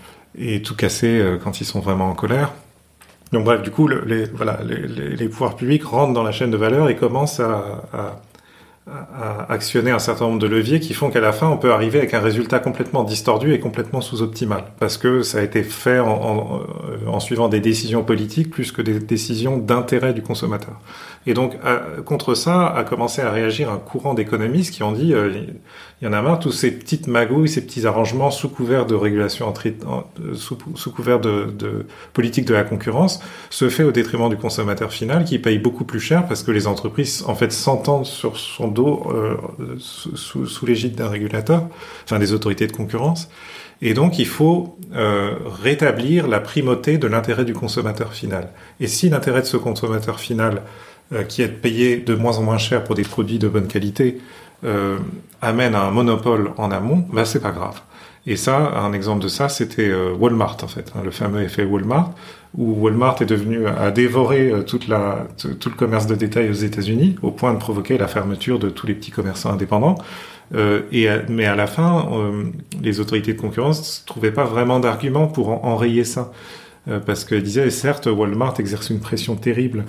[0.63, 2.53] tout casser quand ils sont vraiment en colère.
[3.31, 6.95] Donc bref, du coup, le, les, pouvoirs publics rentrent dans la chaîne de valeur et
[6.95, 8.21] commencent à
[8.87, 11.99] à actionner un certain nombre de leviers qui font qu'à la fin, on peut arriver
[11.99, 14.63] avec un résultat complètement distordu et complètement sous-optimal.
[14.79, 16.61] Parce que ça a été fait en,
[17.07, 20.79] euh, suivant des décisions politiques plus que des décisions d'intérêt du consommateur.
[21.27, 21.55] Et donc,
[22.05, 25.29] contre ça, a commencé à réagir un courant d'économistes qui ont dit, euh,
[26.01, 28.95] il y en a marre, tous ces petites magouilles, ces petits arrangements sous couvert de
[28.95, 29.53] régulation,
[30.33, 35.25] sous, sous couvert de, politique de la concurrence, se fait au détriment du consommateur final
[35.25, 39.03] qui paye beaucoup plus cher parce que les entreprises, en fait, s'entendent sur son dos
[39.13, 39.37] euh,
[39.77, 41.67] sous, l'égide d'un régulateur,
[42.03, 43.29] enfin des autorités de concurrence.
[43.83, 48.49] Et donc, il faut euh, rétablir la primauté de l'intérêt du consommateur final.
[48.79, 50.63] Et si l'intérêt de ce consommateur final
[51.13, 54.17] euh, qui est payé de moins en moins cher pour des produits de bonne qualité,
[54.63, 54.99] euh,
[55.41, 57.81] amène à un monopole en amont, bah c'est pas grave.
[58.27, 61.63] Et ça, un exemple de ça, c'était euh, Walmart en fait, hein, le fameux effet
[61.63, 62.11] Walmart,
[62.55, 67.31] où Walmart est devenu à dévorer euh, tout le commerce de détail aux États-Unis, au
[67.31, 69.95] point de provoquer la fermeture de tous les petits commerçants indépendants.
[70.91, 72.09] Et mais à la fin,
[72.81, 76.33] les autorités de concurrence trouvaient pas vraiment d'arguments pour enrayer ça,
[77.05, 79.85] parce qu'elles disaient certes, Walmart exerce une pression terrible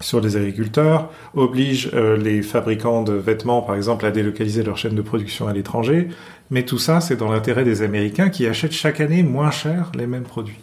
[0.00, 4.94] sur les agriculteurs, oblige euh, les fabricants de vêtements, par exemple, à délocaliser leur chaîne
[4.94, 6.08] de production à l'étranger.
[6.50, 10.06] Mais tout ça, c'est dans l'intérêt des Américains qui achètent chaque année moins cher les
[10.06, 10.58] mêmes produits.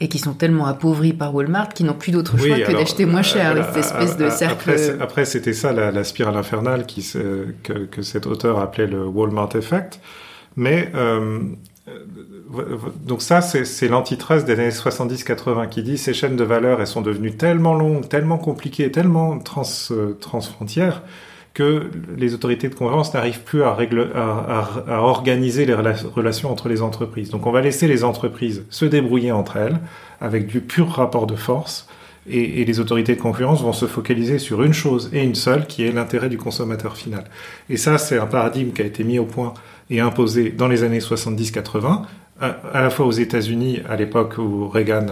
[0.00, 3.22] Et qui sont tellement appauvris par Walmart qu'ils n'ont plus d'autre choix que d'acheter moins
[3.22, 4.70] cher, cette espèce de cercle.
[4.70, 7.04] Après, après c'était ça la, la, spirale infernale qui,
[7.64, 9.98] que, que cet auteur appelait le Walmart Effect.
[10.54, 11.40] Mais euh,
[13.04, 17.02] donc ça, c'est l'antitrust des années 70-80 qui dit ces chaînes de valeur, elles sont
[17.02, 19.62] devenues tellement longues, tellement compliquées, tellement trans,
[20.20, 21.02] transfrontières
[21.54, 23.76] que les autorités de concurrence n'arrivent plus à,
[24.88, 27.30] organiser les relations entre les entreprises.
[27.30, 29.80] Donc on va laisser les entreprises se débrouiller entre elles
[30.20, 31.88] avec du pur rapport de force
[32.30, 35.84] et, les autorités de concurrence vont se focaliser sur une chose et une seule qui
[35.84, 37.24] est l'intérêt du consommateur final.
[37.70, 39.54] Et ça, c'est un paradigme qui a été mis au point
[39.90, 42.02] et imposé dans les années 70-80,
[42.40, 45.06] à, la fois aux États-Unis à l'époque où Reagan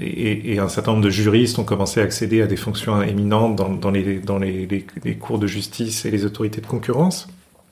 [0.00, 3.90] et, un certain nombre de juristes ont commencé à accéder à des fonctions éminentes dans,
[3.90, 4.84] les, dans les,
[5.20, 7.28] cours de justice et les autorités de concurrence,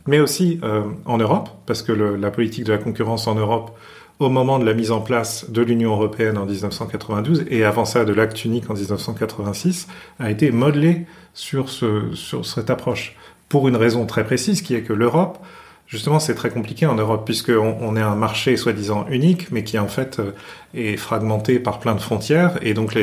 [0.07, 3.77] mais aussi euh, en Europe, parce que la politique de la concurrence en Europe,
[4.19, 8.05] au moment de la mise en place de l'Union européenne en 1992 et avant ça
[8.05, 13.17] de l'acte unique en 1986, a été modelée sur, ce, sur cette approche,
[13.49, 15.39] pour une raison très précise, qui est que l'Europe
[15.87, 19.79] Justement, c'est très compliqué en Europe puisqu'on on est un marché soi-disant unique, mais qui
[19.79, 20.33] en fait euh,
[20.75, 22.59] est fragmenté par plein de frontières.
[22.63, 22.99] Et donc,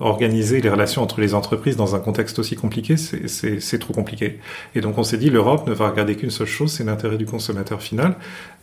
[0.00, 4.40] organiser les relations entre les entreprises dans un contexte aussi compliqué, c'est trop compliqué.
[4.74, 7.26] Et donc, on s'est dit, l'Europe ne va regarder qu'une seule chose, c'est l'intérêt du
[7.26, 8.16] consommateur final.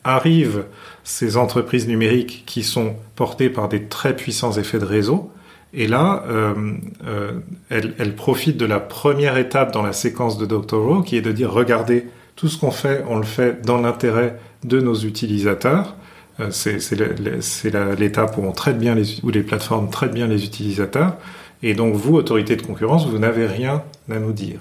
[0.03, 0.65] Arrivent
[1.03, 5.31] ces entreprises numériques qui sont portées par des très puissants effets de réseau.
[5.73, 6.53] Et là, euh,
[7.05, 7.31] euh,
[7.69, 11.31] elles, elles profitent de la première étape dans la séquence de Doctorow, qui est de
[11.31, 15.95] dire, regardez, tout ce qu'on fait, on le fait dans l'intérêt de nos utilisateurs.
[16.39, 21.17] Euh, c'est l'étape où on traite bien les, où les plateformes traitent bien les utilisateurs.
[21.61, 24.59] Et donc vous, autorité de concurrence, vous n'avez rien à nous dire.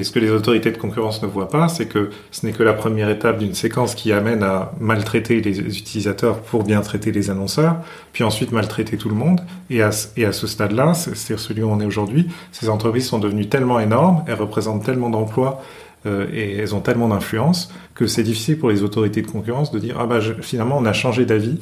[0.00, 2.62] Et ce que les autorités de concurrence ne voient pas, c'est que ce n'est que
[2.62, 7.28] la première étape d'une séquence qui amène à maltraiter les utilisateurs pour bien traiter les
[7.28, 7.76] annonceurs,
[8.14, 9.42] puis ensuite maltraiter tout le monde.
[9.68, 13.78] Et à, ce stade-là, c'est-à-dire celui où on est aujourd'hui, ces entreprises sont devenues tellement
[13.78, 15.62] énormes, elles représentent tellement d'emplois
[16.06, 19.78] euh, et elles ont tellement d'influence que c'est difficile pour les autorités de concurrence de
[19.78, 21.60] dire ah bah finalement on a changé d'avis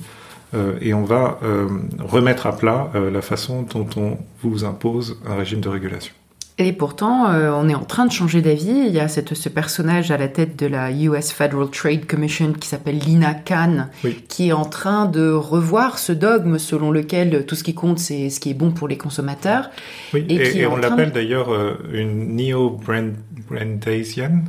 [0.55, 1.67] euh, et on va euh,
[1.99, 6.15] remettre à plat la façon dont on vous impose un régime de régulation.
[6.61, 8.87] Et pourtant, euh, on est en train de changer d'avis.
[8.87, 12.53] Il y a cette, ce personnage à la tête de la US Federal Trade Commission
[12.53, 13.87] qui s'appelle Lina Khan,
[14.29, 18.29] qui est en train de revoir ce dogme selon lequel tout ce qui compte, c'est
[18.29, 19.71] ce qui est bon pour les consommateurs.
[20.13, 24.47] Oui, et, on l'appelle d'ailleurs euh, une neo-Brandeisienne.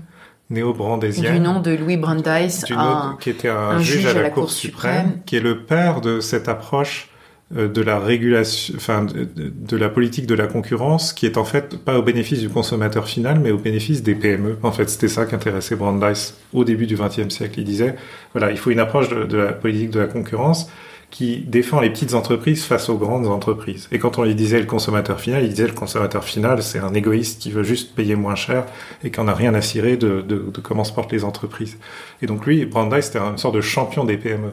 [0.49, 1.35] Néo-Brandésienne.
[1.35, 5.35] Du nom de Louis Brandeis, un, qui était un, juge, à la, Cour, suprême, qui
[5.35, 7.09] est le père de cette approche
[7.51, 11.97] de la régulation, enfin de, la politique de la concurrence, qui est en fait pas
[11.97, 14.57] au bénéfice du consommateur final, mais au bénéfice des PME.
[14.61, 17.59] En fait, c'était ça qu'intéressait Brandeis au début du XXe siècle.
[17.59, 17.95] Il disait,
[18.33, 20.69] voilà, il faut une approche de, la politique de la concurrence
[21.09, 23.87] qui défend les petites entreprises face aux grandes entreprises.
[23.91, 26.93] Et quand on lui disait le consommateur final, il disait le consommateur final, c'est un
[26.93, 28.65] égoïste qui veut juste payer moins cher
[29.03, 31.79] et qui en a rien à cirer de, de, de comment se portent les entreprises.
[32.21, 34.51] Et donc lui, Brandeis, c'était une sorte de champion des PME.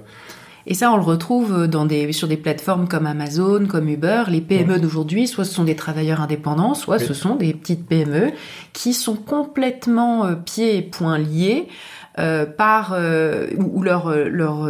[0.68, 4.24] Et ça, on le retrouve dans des, sur des plateformes comme Amazon, comme Uber.
[4.28, 8.32] Les PME d'aujourd'hui, soit ce sont des travailleurs indépendants, soit ce sont des petites PME
[8.72, 11.68] qui sont complètement euh, pieds et poings liés
[12.18, 14.68] euh, par euh, ou leur leur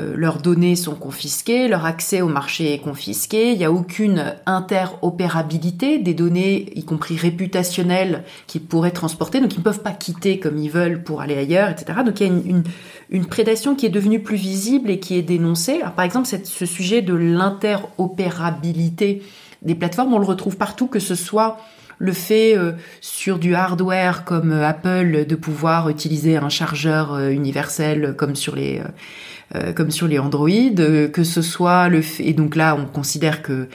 [0.00, 4.34] euh, leurs données sont confisquées, leur accès au marché est confisqué, il n'y a aucune
[4.44, 10.38] interopérabilité des données, y compris réputationnelles, qui pourraient transporter, donc ils ne peuvent pas quitter
[10.38, 12.00] comme ils veulent pour aller ailleurs, etc.
[12.04, 12.64] Donc il y a une,
[13.10, 15.80] une, prédation qui est devenue plus visible et qui est dénoncée.
[15.94, 19.22] par exemple, ce sujet de l'interopérabilité
[19.62, 21.58] des plateformes, on le retrouve partout, que ce soit
[21.98, 28.14] le fait euh, sur du hardware comme euh, Apple de pouvoir utiliser un chargeur universel
[28.16, 28.88] comme sur les euh,
[29.74, 33.42] comme sur les Android, euh, que ce soit le fait, et donc là on considère
[33.42, 33.68] que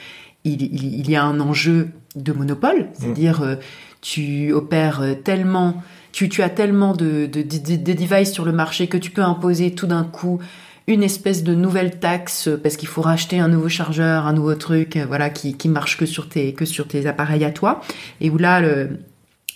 [0.44, 3.44] il, y a un enjeu de monopole, c'est-à-dire mm.
[3.44, 3.56] euh,
[4.00, 8.96] tu opères tellement, tu, tu as tellement de, de, de, devices sur le marché que
[8.96, 10.40] tu peux imposer tout d'un coup
[10.88, 14.98] une espèce de nouvelle taxe parce qu'il faut racheter un nouveau chargeur, un nouveau truc,
[15.06, 17.80] voilà, qui, qui marche que sur tes que sur tes appareils à toi,
[18.20, 18.98] et où là le,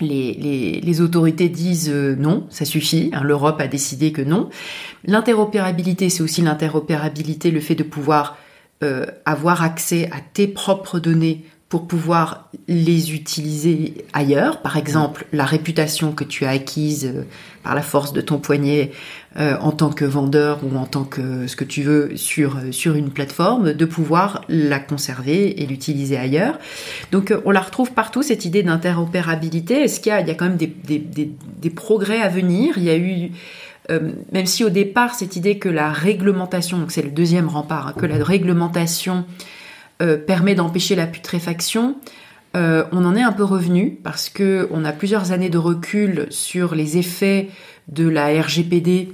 [0.01, 4.51] les, autorités disent euh, non, ça suffit, hein, l'Europe a décidé que non.
[5.05, 8.37] L'interopérabilité, c'est aussi l'interopérabilité, le fait de pouvoir
[8.83, 14.63] euh, avoir accès à tes propres données pour pouvoir les utiliser ailleurs.
[14.63, 17.23] Par exemple, la réputation que tu as acquise euh,
[17.65, 18.93] par la force de ton poignet
[19.37, 22.71] euh, en tant que vendeur ou en tant que ce que tu veux sur euh,
[22.71, 26.57] sur une plateforme, de pouvoir la conserver et l'utiliser ailleurs.
[27.11, 29.83] Donc on la retrouve partout cette idée d'interopérabilité.
[29.83, 32.29] Est-ce qu'il y a il y a quand même des, des, des, des progrès à
[32.29, 32.75] venir?
[32.77, 33.33] Il y a eu
[34.33, 37.95] même si au départ cette idée que la réglementation, donc c'est le deuxième rempart, hein,
[37.97, 39.25] que la réglementation
[40.03, 41.97] euh, permet d'empêcher la putréfaction,
[42.57, 46.27] euh, on en est un peu revenu parce que on a plusieurs années de recul
[46.31, 47.51] sur les effets
[47.89, 49.13] de la RGPD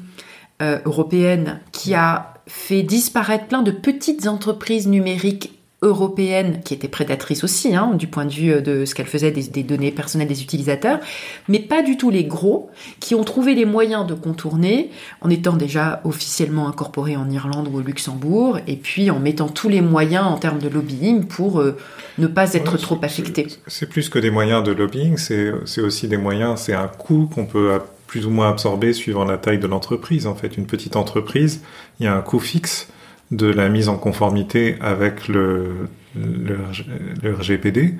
[0.60, 7.44] euh, européenne qui a fait disparaître plein de petites entreprises numériques européennes qui étaient prédatrices
[7.44, 11.00] aussi, hein, du point de vue de ce qu'elles faisaient des, données personnelles des utilisateurs,
[11.48, 14.90] mais pas du tout les gros qui ont trouvé les moyens de contourner
[15.20, 19.68] en étant déjà officiellement incorporés en Irlande ou au Luxembourg, et puis en mettant tous
[19.68, 21.76] les moyens en termes de lobbying pour euh,
[22.18, 23.48] ne pas être trop affectés.
[23.66, 27.46] C'est plus que des moyens de lobbying, c'est aussi des moyens, c'est un coût qu'on
[27.46, 30.26] peut plus ou moins absorber suivant la taille de l'entreprise.
[30.26, 31.62] En fait, une petite entreprise,
[31.98, 32.88] il y a un coût fixe
[33.32, 37.94] de la mise en conformité avec le, le, RGPD,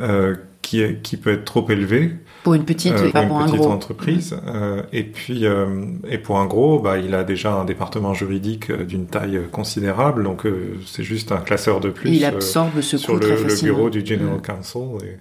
[0.00, 3.60] euh, qui, est, qui peut être trop élevé pour une petite, euh, pour une petite
[3.66, 4.36] entreprise.
[4.46, 5.44] Euh, et puis,
[6.08, 10.46] et pour un gros, bah, il a déjà un département juridique d'une taille considérable, donc
[10.86, 12.10] c'est juste un classeur de plus.
[12.10, 14.82] il absorbe ce sur le, le, bureau du General Counsel.
[15.04, 15.16] Et...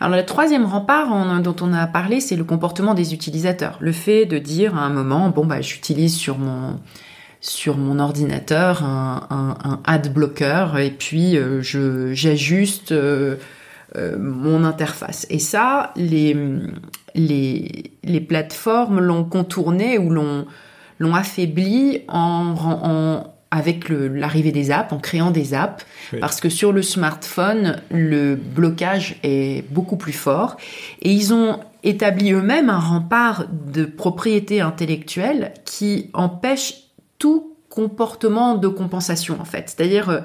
[0.00, 1.08] Alors le troisième rempart
[1.42, 3.76] dont on a parlé, c'est le comportement des utilisateurs.
[3.80, 6.78] Le fait de dire à un moment, bon bah j'utilise sur mon
[7.40, 13.36] sur mon ordinateur un, un, un ad blocker et puis euh, je j'ajuste euh,
[13.96, 15.26] euh, mon interface.
[15.30, 16.36] Et ça, les
[17.14, 20.46] les, les plateformes l'ont contourné ou l'ont
[20.98, 25.86] l'ont affaibli en, en avec l'arrivée des apps, en créant des apps,
[26.20, 30.58] parce que sur le smartphone, le blocage est beaucoup plus fort.
[31.00, 36.87] Et ils ont établi eux-mêmes un rempart de propriété intellectuelle qui empêche
[37.18, 39.74] tout comportement de compensation en fait.
[39.74, 40.20] C'est-à-dire euh,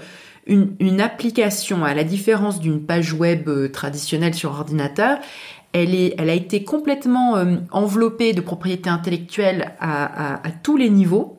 [0.47, 5.19] une, application, à la différence d'une page web euh, traditionnelle sur ordinateur,
[5.73, 11.38] elle, a été complètement euh, enveloppée de propriété intellectuelle à, tous les niveaux.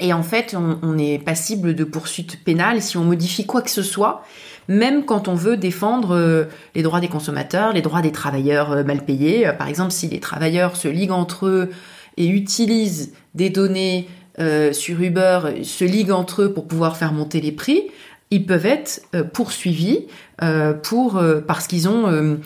[0.00, 3.70] Et en fait, on, on, est passible de poursuites pénales si on modifie quoi que
[3.70, 4.22] ce soit,
[4.68, 9.50] même quand on veut défendre les droits des consommateurs, les droits des travailleurs mal payés.
[9.58, 11.70] Par exemple, si les travailleurs se liguent entre eux
[12.18, 14.06] et utilisent des données
[14.40, 17.82] euh, sur Uber se liguent entre eux pour pouvoir faire monter les prix,
[18.30, 20.06] ils peuvent être euh, poursuivis
[20.42, 22.38] euh, pour parce qu'ils ont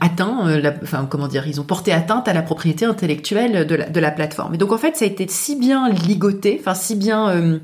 [0.00, 3.88] atteint, la, enfin comment dire, ils ont porté atteinte à la propriété intellectuelle de la,
[3.88, 4.54] de la plateforme.
[4.54, 7.60] Et donc en fait, ça a été si bien ligoté, enfin si bien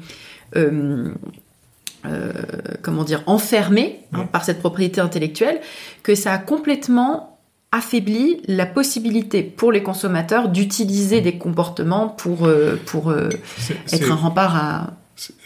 [2.82, 5.60] comment dire, enfermé hein, par cette propriété intellectuelle,
[6.04, 7.35] que ça a complètement
[7.76, 13.28] affaiblit la possibilité pour les consommateurs d'utiliser des comportements pour, euh, pour euh,
[13.92, 14.90] être un rempart à...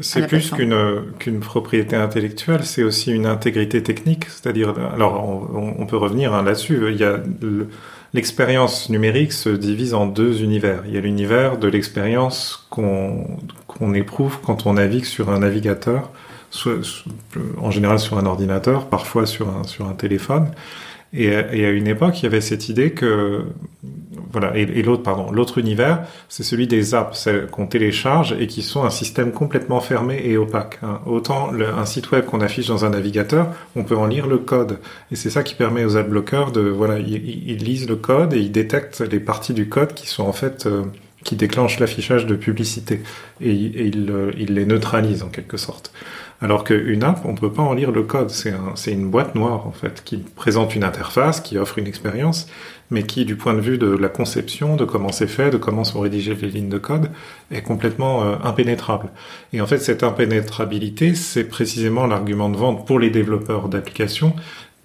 [0.01, 4.25] C'est plus qu'une qu'une propriété intellectuelle, c'est aussi une intégrité technique.
[4.25, 5.23] C'est-à-dire, alors
[5.55, 6.81] on, on, peut revenir hein, là-dessus.
[6.91, 7.21] Il y a
[8.15, 10.83] l'expérience numérique se divise en deux univers.
[10.87, 13.27] Il y a l'univers de l'expérience qu'on
[13.69, 16.11] qu'on éprouve quand on navigue sur un navigateur,
[17.59, 20.51] en général sur un ordinateur, parfois sur un sur un téléphone.
[21.13, 23.45] Et, à une époque, il y avait cette idée que,
[24.33, 28.85] voilà, et, l'autre, pardon, l'autre univers, c'est celui des apps qu'on télécharge et qui sont
[28.85, 30.79] un système complètement fermé et opaque.
[30.83, 31.01] Hein.
[31.07, 34.79] Autant un site web qu'on affiche dans un navigateur, on peut en lire le code,
[35.11, 38.39] et c'est ça qui permet aux adblockers de, voilà, ils, ils, lisent le code et
[38.39, 40.85] ils détectent les parties du code qui sont en fait euh,
[41.25, 43.03] qui déclenchent l'affichage de publicité
[43.41, 45.93] et, ils, euh, les neutralisent en quelque sorte.
[46.43, 48.31] Alors qu'une app, on ne peut pas en lire le code.
[48.31, 52.47] C'est un, une boîte noire, en fait, qui présente une interface, qui offre une expérience,
[52.91, 55.85] mais qui, du point de vue de la conception, de comment c'est fait, de comment
[55.85, 57.11] sont rédigées les lignes de code,
[57.51, 59.11] est complètement euh, impénétrable.
[59.53, 64.35] Et en fait, cette impénétrabilité, c'est précisément l'argument de vente pour les développeurs d'applications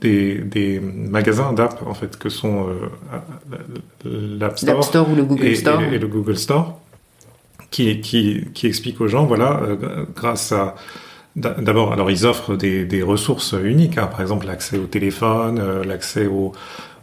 [0.02, 5.46] des, des, magasins d'app, en fait, que sont euh, l'App Store, Store, ou le Google
[5.46, 5.82] et, Store.
[5.82, 6.80] Et, et, le Google Store,
[7.72, 10.76] qui, qui, qui explique aux gens, voilà, euh, grâce à
[11.36, 15.84] D'abord, alors ils offrent des, des ressources uniques, hein, par exemple l'accès au téléphone, euh,
[15.84, 16.54] l'accès au,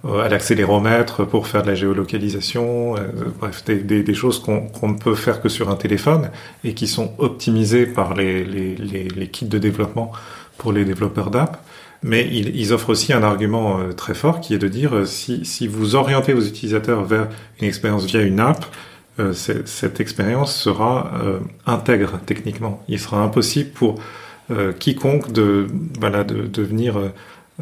[0.07, 3.00] euh, à l'accéléromètre pour faire de la géolocalisation, euh,
[3.38, 6.31] bref, des, des, des choses qu'on qu ne peut faire que sur un téléphone
[6.64, 10.12] et qui sont optimisées par les, les, les, les kits de développement
[10.57, 11.62] pour les développeurs d'app.
[12.02, 15.68] Mais ils, offrent aussi un argument euh, très fort qui est de dire si, si
[15.68, 17.28] vous orientez vos utilisateurs vers
[17.60, 18.66] une expérience via une app,
[19.20, 22.82] euh, cette expérience sera euh, intègre techniquement.
[22.88, 24.00] Il sera impossible pour
[24.50, 25.66] euh, quiconque de,
[26.00, 26.98] voilà, de, de venir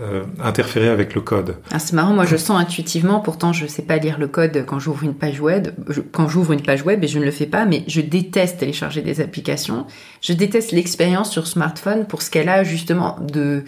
[0.00, 1.56] euh, interférer avec le code.
[1.72, 4.78] Ah, c'est marrant, moi je sens intuitivement, pourtant je sais pas lire le code quand
[4.78, 5.68] j'ouvre une page web,
[6.12, 9.02] quand j'ouvre une page web et je ne le fais pas, mais je déteste télécharger
[9.02, 9.86] des applications.
[10.22, 13.64] Je déteste l'expérience sur smartphone pour ce qu'elle a justement de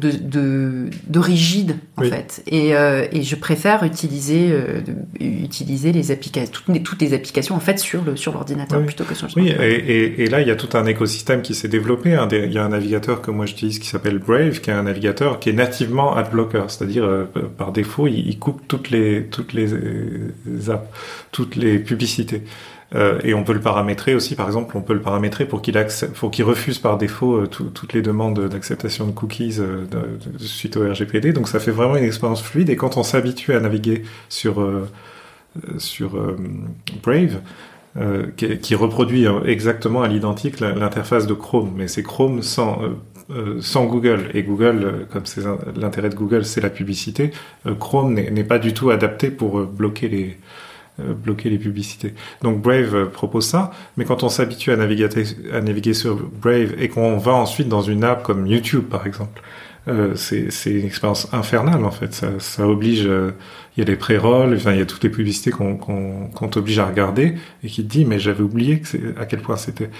[0.00, 2.10] de, de, de rigide en oui.
[2.10, 4.80] fait et, euh, et je préfère utiliser euh,
[5.20, 8.86] utiliser les applications toutes les, toutes les applications en fait sur le sur l'ordinateur oui.
[8.86, 9.56] plutôt que sur le smartphone.
[9.56, 12.26] Oui et, et, et, là il y a tout un écosystème qui s'est développé hein.
[12.32, 15.38] il y a un navigateur que moi j'utilise qui s'appelle Brave qui est un navigateur
[15.38, 17.26] qui est nativement adblocker c'est-à-dire euh,
[17.56, 19.68] par défaut il, il, coupe toutes les toutes les
[20.70, 20.88] apps
[21.30, 22.42] toutes les publicités
[22.94, 25.76] Euh, et on peut le paramétrer aussi, par exemple, on peut le paramétrer pour qu'il
[26.14, 29.84] faut qu'il refuse par défaut euh, toutes les demandes d'acceptation de cookies euh,
[30.38, 31.32] suite au RGPD.
[31.32, 32.70] Donc ça fait vraiment une expérience fluide.
[32.70, 34.64] Et quand on s'habitue à naviguer sur
[35.78, 36.18] sur
[37.02, 37.40] Brave,
[38.36, 42.76] qui, reproduit exactement à l'identique l'interface de Chrome, mais c'est Chrome sans
[43.86, 44.30] Google.
[44.34, 45.22] Et Google, comme
[45.76, 47.30] l'intérêt de Google, c'est la publicité.
[47.78, 50.36] Chrome n'est pas du tout adapté pour bloquer les
[50.98, 52.14] bloquer les publicités.
[52.42, 55.08] Donc Brave euh, propose ça, mais quand on s'habitue à naviguer,
[55.52, 59.42] à naviguer sur Brave et qu'on va ensuite dans une app comme YouTube par exemple,
[59.88, 62.14] euh, c'est une expérience infernale en fait.
[62.14, 63.32] Ça, ça oblige, euh,
[63.76, 66.78] il y a des pré-rolls, enfin, il y a toutes les publicités qu'on qu'on t'oblige
[66.78, 69.90] à regarder et qui te dit mais j'avais oublié que à quel point c'était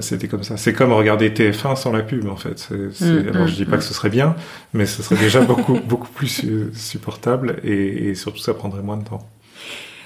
[0.00, 0.56] c'était comme ça.
[0.56, 2.58] C'est comme regarder TF1 sans la pub en fait.
[2.58, 3.78] C mm, alors je dis pas mm.
[3.80, 4.34] que ce serait bien,
[4.72, 9.04] mais ce serait déjà beaucoup beaucoup plus supportable et, et surtout ça prendrait moins de
[9.04, 9.28] temps.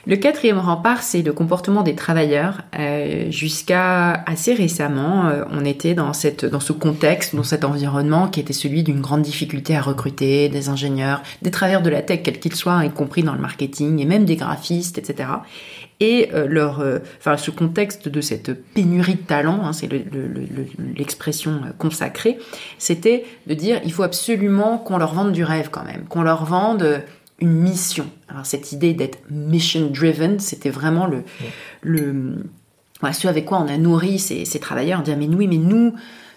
[0.08, 2.62] Le quatrième rempart, c'est le comportement des travailleurs.
[2.78, 8.26] Euh, jusqu'à assez récemment, euh, on était dans, cette, dans ce contexte, dans cet environnement
[8.26, 12.22] qui était celui d'une grande difficulté à recruter des ingénieurs, des travailleurs de la tech,
[12.22, 15.28] quels qu'ils soient, y compris dans le marketing, et même des graphistes, etc.
[16.00, 16.82] Et euh, leur,
[17.18, 19.90] enfin, ce contexte de cette pénurie de talent, hein, c'est
[20.96, 22.38] l'expression consacrée,
[22.78, 26.46] c'était de dire il faut absolument qu'on leur vende du rêve quand même, qu'on leur
[26.46, 27.02] vende
[27.40, 28.06] une mission.
[28.28, 31.22] Alors cette idée d'être mission driven, c'était vraiment le,
[31.82, 32.36] le
[33.12, 35.94] ce avec quoi on a nourri ces, ces travailleurs, dire mais oui, mais nous,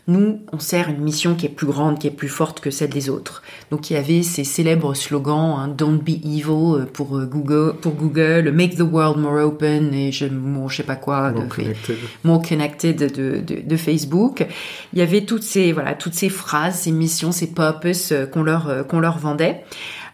[0.08, 2.90] nous, on sert une mission qui est plus grande, qui est plus forte que celle
[2.90, 3.44] des autres.
[3.70, 7.76] Donc il y avait ces célèbres slogans, hein, Don't be evil euh, pour euh, Google,
[7.80, 11.44] pour Google, Make the world more open et je, bon, je sais pas quoi, more,
[11.44, 11.98] de, connected.
[12.24, 14.46] more connected de, de, de, Facebook.
[14.94, 18.44] Il y avait toutes ces voilà toutes ces phrases, ces missions, ces purposes euh, qu'on
[18.44, 19.64] leur qu'on leur vendait.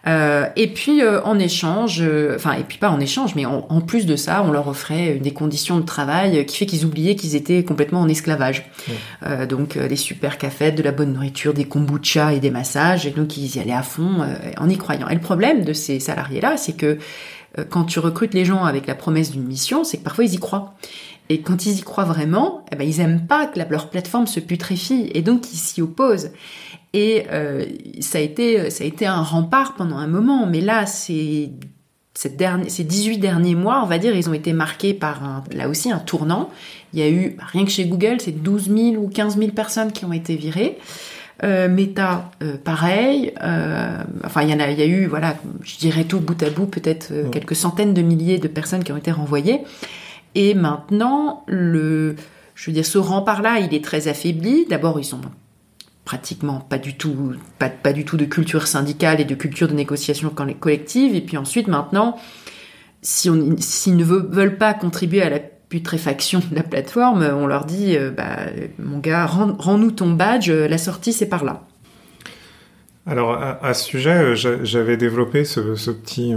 [0.06, 3.80] Euh, et puis euh, en échange, euh, enfin et puis pas en échange, mais en,
[3.80, 7.34] plus de ça, on leur offrait des conditions de travail qui fait qu'ils oubliaient qu'ils
[7.36, 8.70] étaient complètement en esclavage.
[9.48, 13.36] donc des super cafés, de la bonne nourriture, des kombucha et des massages, et donc
[13.36, 14.26] ils y allaient à fond
[14.56, 15.08] en y croyant.
[15.08, 16.98] Et le problème de ces salariés-là, c'est que
[17.70, 20.38] quand tu recrutes les gens avec la promesse d'une mission, c'est que parfois ils y
[20.38, 20.74] croient.
[21.30, 24.40] Et quand ils y croient vraiment, eh ben, ils aiment pas que leur plateforme se
[24.40, 26.30] putréfie et donc ils s'y opposent.
[26.94, 27.64] Et euh,
[28.00, 31.52] ça, a été, ça a été un rempart pendant un moment, mais là, ces,
[32.14, 35.44] cette dernière, ces 18 derniers mois, on va dire, ils ont été marqués par un,
[35.52, 36.50] là aussi un tournant.
[36.92, 39.92] Il y a eu, rien que chez Google, c'est 12 000 ou 15 000 personnes
[39.92, 40.78] qui ont été virées.
[41.44, 43.32] Euh, Meta, euh, pareil.
[43.42, 46.42] Euh, enfin, il y en a, il y a eu, voilà, je dirais tout bout
[46.42, 49.60] à bout, peut-être euh, quelques centaines de milliers de personnes qui ont été renvoyées.
[50.34, 52.16] Et maintenant, le,
[52.56, 54.66] je veux dire, ce rempart-là, il est très affaibli.
[54.68, 55.20] D'abord, ils sont
[56.08, 59.74] pratiquement pas du tout, pas, pas du tout de culture syndicale et de culture de
[59.74, 61.14] négociation collective.
[61.14, 62.16] Et puis ensuite, maintenant,
[63.02, 67.66] si on, s'ils ne veulent pas contribuer à la putréfaction de la plateforme, on leur
[67.66, 68.38] dit, euh, bah,
[68.78, 71.60] mon gars, rends-nous ton badge, la sortie c'est par là.
[73.06, 76.34] Alors à, ce sujet, euh, j'avais développé ce, petit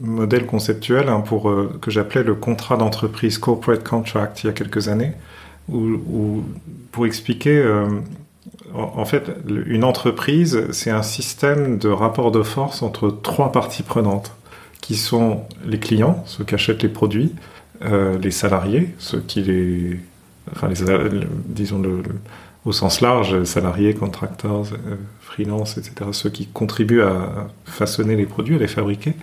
[0.00, 4.54] modèle conceptuel hein, pour euh, que j'appelais le contrat d'entreprise corporate contract il y a
[4.54, 5.12] quelques années,
[5.68, 6.42] où,
[6.92, 7.62] pour expliquer
[8.74, 9.30] en fait,
[9.66, 14.32] une entreprise, c'est un système de rapport de force entre trois parties prenantes,
[14.80, 17.32] qui sont les clients, ceux qui achètent les produits,
[17.84, 20.00] euh, les salariés, ceux qui les,
[20.50, 20.76] enfin les,
[21.46, 22.02] disons le,
[22.64, 28.56] au sens large, salariés, contractors, euh, freelance, etc., ceux qui contribuent à façonner les produits,
[28.56, 29.14] à les fabriquer,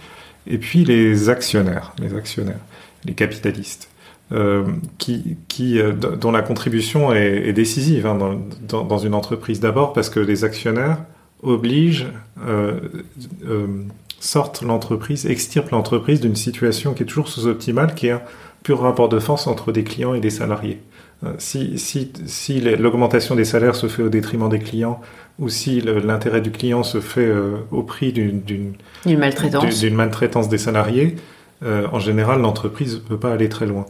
[0.47, 2.59] et puis les actionnaires, les actionnaires,
[3.05, 3.89] les capitalistes.
[4.31, 4.63] Euh,
[4.99, 9.59] qui, qui, euh, dont la contribution est, est décisive hein, dans, dans, dans, une entreprise.
[9.59, 10.99] D'abord parce que les actionnaires
[11.41, 12.05] obligent,
[12.45, 12.79] euh,
[14.19, 18.21] sortent l'entreprise, extirpent l'entreprise d'une situation qui est toujours sous-optimale, qui est un
[18.61, 20.79] pur rapport de force entre des clients et des salariés.
[21.39, 25.01] Si, si, si l'augmentation des salaires se fait au détriment des clients,
[25.39, 27.29] ou si l'intérêt du client se fait
[27.71, 28.73] au prix d'une
[29.05, 29.83] maltraitance.
[29.91, 31.17] maltraitance des salariés,
[31.61, 33.85] en général, l'entreprise ne peut pas aller très loin.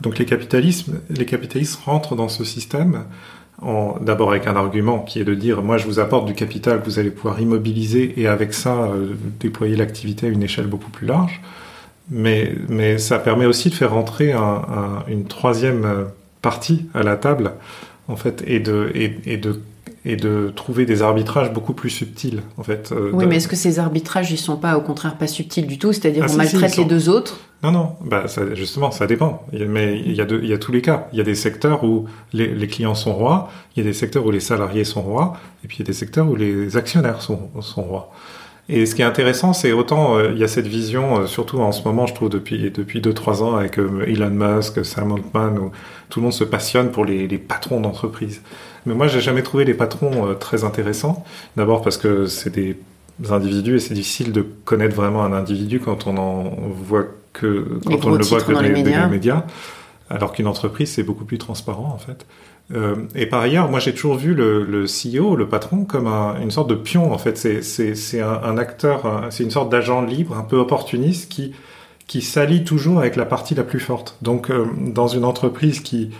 [0.00, 3.04] Donc les, capitalistes rentrent dans ce système
[4.00, 6.98] d'abord avec un argument qui est de dire moi je vous apporte du capital vous
[6.98, 11.40] allez pouvoir immobiliser et avec ça euh, déployer l'activité à une échelle beaucoup plus large.
[12.10, 16.04] Mais, ça permet aussi de faire rentrer un, une troisième euh,
[16.40, 17.52] partie à la table
[18.08, 19.62] en fait et de
[20.04, 22.90] et de trouver des arbitrages beaucoup plus subtils en fait.
[22.92, 25.78] Euh, oui, mais est-ce que ces arbitrages ils sont pas au contraire pas subtils du
[25.78, 27.38] tout, c'est-à-dire ah, on maltraite les deux autres?
[27.62, 29.46] Non, non, bah ça, justement ça dépend.
[29.52, 31.06] Mais il y a il y a tous les cas.
[31.12, 33.94] Il y a des secteurs où les, les, clients sont rois, il y a des
[33.94, 36.76] secteurs où les salariés sont rois, et puis il y a des secteurs où les
[36.76, 38.12] actionnaires sont, sont rois.
[38.68, 41.60] Et ce qui est intéressant, c'est autant euh, il y a cette vision, euh, surtout
[41.60, 45.58] en ce moment, je trouve depuis depuis deux trois ans avec Elon Musk, Sam Altman,
[45.58, 45.70] où
[46.08, 48.42] tout le monde se passionne pour les, les patrons d'entreprise.
[48.86, 51.24] Mais moi, j'ai jamais trouvé les patrons très intéressants.
[51.56, 52.76] D'abord parce que c'est des
[53.30, 58.04] individus et c'est difficile de connaître vraiment un individu quand on en voit que quand
[58.04, 59.04] on ne le voit que dans, les, médias.
[59.04, 59.44] les médias.
[60.10, 62.26] Alors qu'une entreprise, c'est beaucoup plus transparent en fait.
[62.74, 66.40] Euh, et par ailleurs, moi j'ai toujours vu le, le, CEO, le patron, comme un,
[66.40, 67.12] une sorte de pion.
[67.12, 71.52] En fait, c'est un, un, acteur, c'est une sorte d'agent libre, un peu opportuniste, qui
[72.06, 74.18] qui s'allie toujours avec la partie la plus forte.
[74.20, 76.10] Donc, euh, dans une entreprise qui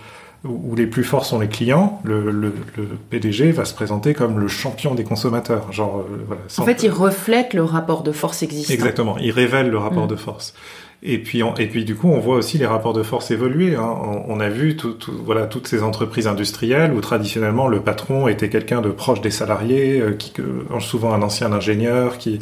[0.45, 4.39] où les plus forts sont les clients, le, le, le, PDG va se présenter comme
[4.39, 5.71] le champion des consommateurs.
[5.71, 8.73] Genre, euh, voilà, en fait, il reflète le rapport de force existant.
[8.73, 10.09] Exactement, il révèle le rapport mm.
[10.09, 10.53] de force.
[11.01, 13.75] Et puis, et puis du coup, on voit aussi les rapports de force évoluer.
[13.75, 13.95] Hein.
[14.27, 18.79] On, a vu tout, voilà, toutes ces entreprises industrielles où traditionnellement le patron était quelqu'un
[18.81, 20.33] de proche des salariés, euh, qui,
[20.79, 22.39] souvent un ancien ingénieur qui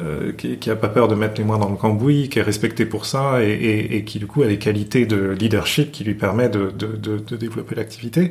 [0.00, 2.42] euh, qui, qui a pas peur de mettre les mains dans le cambouis, qui est
[2.42, 6.04] respecté pour ça et, et, et qui du coup a des qualités de leadership qui
[6.04, 8.30] lui permet de, de, de, de développer l'activité.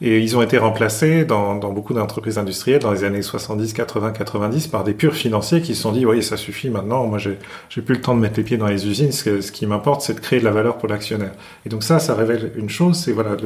[0.00, 4.10] Et ils ont été remplacés dans, dans beaucoup d'entreprises industrielles dans les années 70, 80,
[4.10, 7.38] 90 par des purs financiers qui se sont dit, oui, ça suffit maintenant, moi j'ai,
[7.82, 10.14] plus le temps de mettre les pieds dans les usines, ce, ce qui m'importe c'est
[10.14, 11.32] de créer de la valeur pour l'actionnaire.
[11.64, 13.36] Et donc ça, ça révèle une chose, c'est voilà,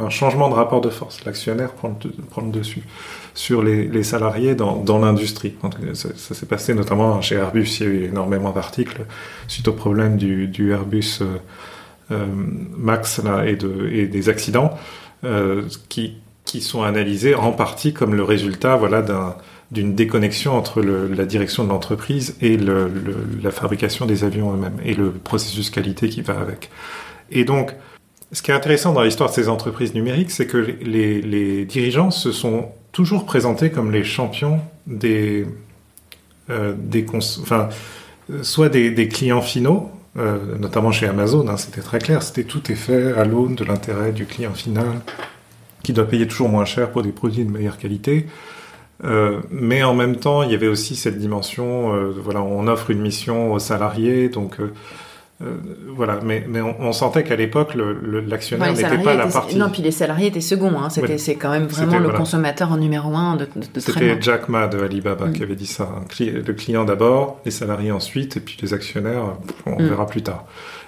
[0.00, 1.24] un changement de rapport de force.
[1.24, 2.82] L'actionnaire prend le, prend le dessus
[3.34, 5.54] sur les, salariés dans, l'industrie.
[5.94, 9.04] Ça, s'est passé notamment chez Airbus, il y a eu énormément d'articles
[9.48, 11.36] suite au problème du, Airbus euh,
[12.12, 12.26] euh,
[12.76, 14.78] Max et, de, et des accidents
[15.24, 16.20] euh, qui,
[16.60, 19.34] sont analysés en partie comme le résultat voilà, d'un
[19.72, 25.10] d'une déconnexion entre la direction de l'entreprise et la fabrication des avions eux-mêmes et le
[25.10, 26.70] processus qualité qui va avec.
[27.32, 27.74] Et donc,
[28.32, 32.32] ce qui est intéressant dans l'histoire de ces entreprises numériques, c'est que les, dirigeants se
[32.32, 35.46] sont toujours présentés comme les champions des,
[36.48, 37.68] euh, des enfin,
[38.42, 42.70] soit des, des clients finaux, euh, notamment chez Amazon, hein, c'était très clair, c'était tout
[42.70, 45.00] est fait à l'aune de l'intérêt du client final,
[45.82, 48.26] qui doit payer toujours moins cher pour des produits de meilleure qualité.
[49.02, 52.90] Euh, mais en même temps, il y avait aussi cette dimension, euh, voilà, on offre
[52.90, 54.58] une mission aux salariés, donc
[55.42, 55.56] euh,
[55.96, 59.56] voilà, mais, mais on, on sentait qu'à l'époque, l'actionnaire le, n'était pas la partie.
[59.56, 60.78] Non, puis les salariés étaient seconds.
[60.78, 60.90] Hein.
[60.90, 62.18] C'était, c'est quand même vraiment le voilà.
[62.18, 65.32] consommateur en numéro un de, de, de C'était Jack Ma de Alibaba mm.
[65.32, 65.88] qui avait dit ça.
[66.20, 69.86] Le client d'abord, les salariés ensuite, et puis les actionnaires, on mm.
[69.86, 70.44] verra plus tard.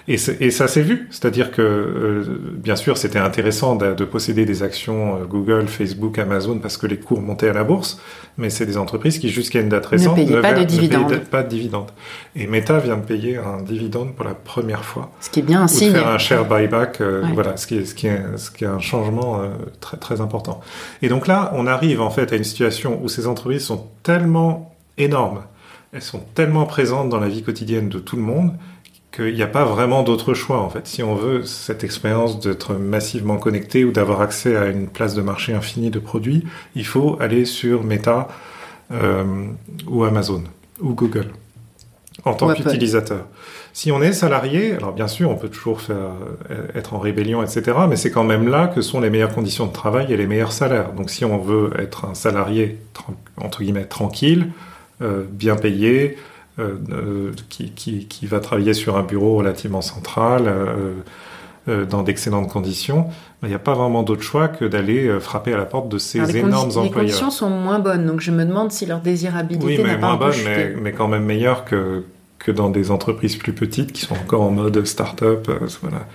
[0.09, 4.45] Et, et ça s'est vu, c'est-à-dire que euh, bien sûr c'était intéressant de, de, posséder
[4.45, 7.99] des actions euh, Google, Facebook, Amazon parce que les cours montaient à la bourse,
[8.37, 11.49] mais c'est des entreprises qui jusqu'à une date récente ne payaient pas, de, pas de
[11.49, 11.91] dividendes.
[12.37, 15.11] Et Meta vient de payer un dividende pour la première fois.
[15.19, 15.91] Ce qui est bien un signe.
[15.91, 17.33] Faire un share buyback, euh, ouais.
[17.33, 19.49] voilà, ce qui, est, ce, qui est, ce qui est un changement euh,
[19.81, 20.61] très très important.
[21.01, 24.73] Et donc là, on arrive en fait à une situation où ces entreprises sont tellement
[24.97, 25.41] énormes,
[25.91, 28.53] elles sont tellement présentes dans la vie quotidienne de tout le monde
[29.11, 30.87] qu'il n'y a pas vraiment d'autre choix en fait.
[30.87, 35.21] Si on veut cette expérience d'être massivement connecté ou d'avoir accès à une place de
[35.21, 36.43] marché infinie de produits,
[36.75, 38.27] il faut aller sur Meta
[38.91, 39.23] euh,
[39.87, 40.43] ou Amazon
[40.81, 41.31] ou Google
[42.25, 43.25] en tant qu'utilisateur.
[43.73, 45.95] Si on est salarié, alors bien sûr, on peut toujours faire,
[46.49, 49.67] euh, être en rébellion, etc., mais c'est quand même là que sont les meilleures conditions
[49.67, 50.93] de travail et les meilleurs salaires.
[50.93, 52.79] Donc si on veut être un salarié,
[53.39, 54.47] entre guillemets, tranquille,
[55.01, 56.17] euh, bien payé,
[57.49, 60.93] qui, qui, qui, va travailler sur un bureau relativement central, euh,
[61.67, 63.07] euh dans d'excellentes conditions,
[63.43, 66.37] il n'y a pas vraiment d'autre choix que d'aller frapper à la porte de ces
[66.37, 66.85] énormes employeurs.
[66.85, 70.15] Les conditions sont moins bonnes, donc je me demande si leur désirabilité oui, mais moins
[70.15, 72.05] bonne, mais, mais, quand même meilleure que,
[72.39, 75.49] que dans des entreprises plus petites qui sont encore en mode start-up.
[75.81, 76.07] voilà.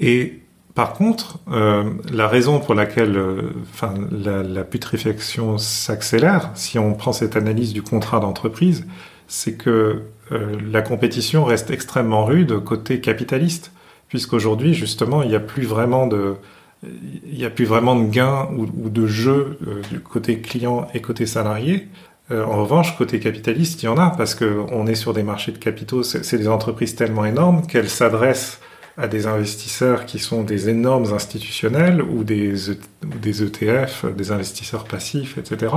[0.00, 0.40] Et
[0.76, 6.92] par contre, euh, la raison pour laquelle euh, enfin, la, la putréfaction s'accélère, si on
[6.92, 8.86] prend cette analyse du contrat d'entreprise,
[9.28, 10.02] c'est que
[10.32, 13.72] euh, la compétition reste extrêmement rude côté capitaliste,
[14.08, 16.34] puisqu'aujourd'hui, justement, il n'y a plus vraiment de,
[16.82, 21.26] il a plus vraiment de gains ou, de jeu euh, du côté client et côté
[21.26, 21.88] salarié.
[22.30, 25.22] Euh, en revanche, côté capitaliste, il y en a parce que on est sur des
[25.22, 28.60] marchés de capitaux, c'est des entreprises tellement énormes qu'elles s'adressent
[28.98, 34.32] à des investisseurs qui sont des énormes institutionnels ou des, e, ou des ETF, des
[34.32, 35.72] investisseurs passifs, etc.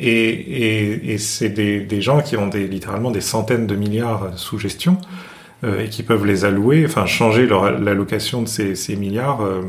[0.00, 4.36] Et, et, et c'est des, des, gens qui ont des, littéralement des centaines de milliards
[4.36, 4.98] sous gestion
[5.64, 9.62] euh, et qui peuvent les allouer, enfin changer l'allocation de ces, ces milliards euh,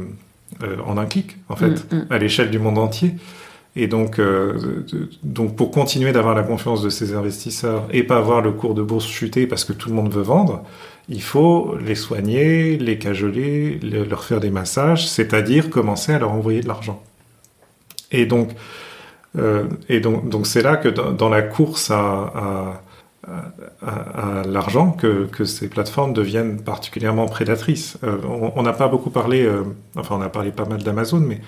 [0.63, 2.07] euh, en un clic, en fait, mm, mm.
[2.09, 3.13] à l'échelle du monde entier.
[3.77, 4.21] Et donc,
[5.21, 8.81] donc pour continuer d'avoir la confiance de ces investisseurs et pas voir le cours de
[8.81, 10.63] bourse chuter parce que tout le monde veut vendre,
[11.09, 16.61] il faut les soigner, les cajoler, leur faire des massages, c'est-à-dire commencer à leur envoyer
[16.61, 17.03] de l'argent.
[18.13, 18.51] Et donc,
[19.89, 22.81] et donc, c'est là que dans, la course à,
[24.45, 27.97] l'argent que, ces plateformes deviennent particulièrement prédatrices.
[28.03, 29.49] on n'a pas beaucoup parlé,
[29.95, 31.41] enfin on a parlé pas mal d'Amazon, mais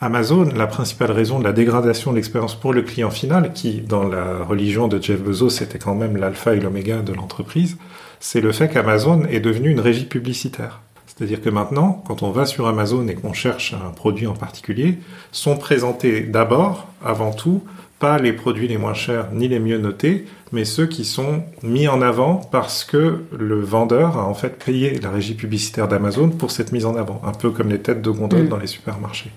[0.00, 4.06] Amazon, la principale raison de la dégradation de l'expérience pour le client final, qui dans
[4.06, 7.78] la religion de Jeff Bezos c'était quand même l'alpha et l'oméga de l'entreprise,
[8.20, 10.80] c'est le fait qu'Amazon est devenu une régie publicitaire.
[11.16, 14.98] C'est-à-dire que maintenant, quand on va sur Amazon et qu'on cherche un produit en particulier,
[15.30, 17.62] sont présentés d'abord, avant tout,
[17.98, 21.88] pas les produits les moins chers ni les mieux notés, mais ceux qui sont mis
[21.88, 26.50] en avant parce que le vendeur a en fait payé la régie publicitaire d'Amazon pour
[26.50, 28.48] cette mise en avant, un peu comme les têtes de gondole mm.
[28.48, 29.30] dans les supermarchés.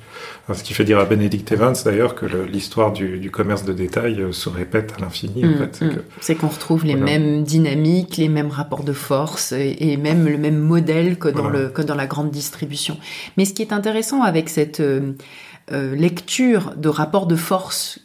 [0.53, 4.31] ce qui fait dire à Benedict Evans d'ailleurs que l'histoire du, commerce de détail euh,
[4.31, 5.43] se répète à l'infini.
[5.43, 5.89] Mm, mm.
[6.21, 10.57] C'est qu'on retrouve les mêmes dynamiques, les mêmes rapports de force et, même le même
[10.57, 12.97] modèle que dans, le, que dans la grande distribution.
[13.37, 15.13] Mais ce qui est intéressant avec cette euh,
[15.71, 17.99] euh, lecture de rapports de force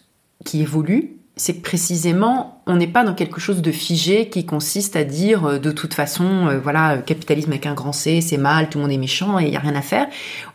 [0.45, 4.97] qui évolue, c'est que précisément, on n'est pas dans quelque chose de figé qui consiste
[4.97, 8.69] à dire euh, de toute façon, euh, voilà, capitalisme avec un grand C, c'est mal,
[8.69, 10.09] tout le monde est méchant et il n'y a rien à faire.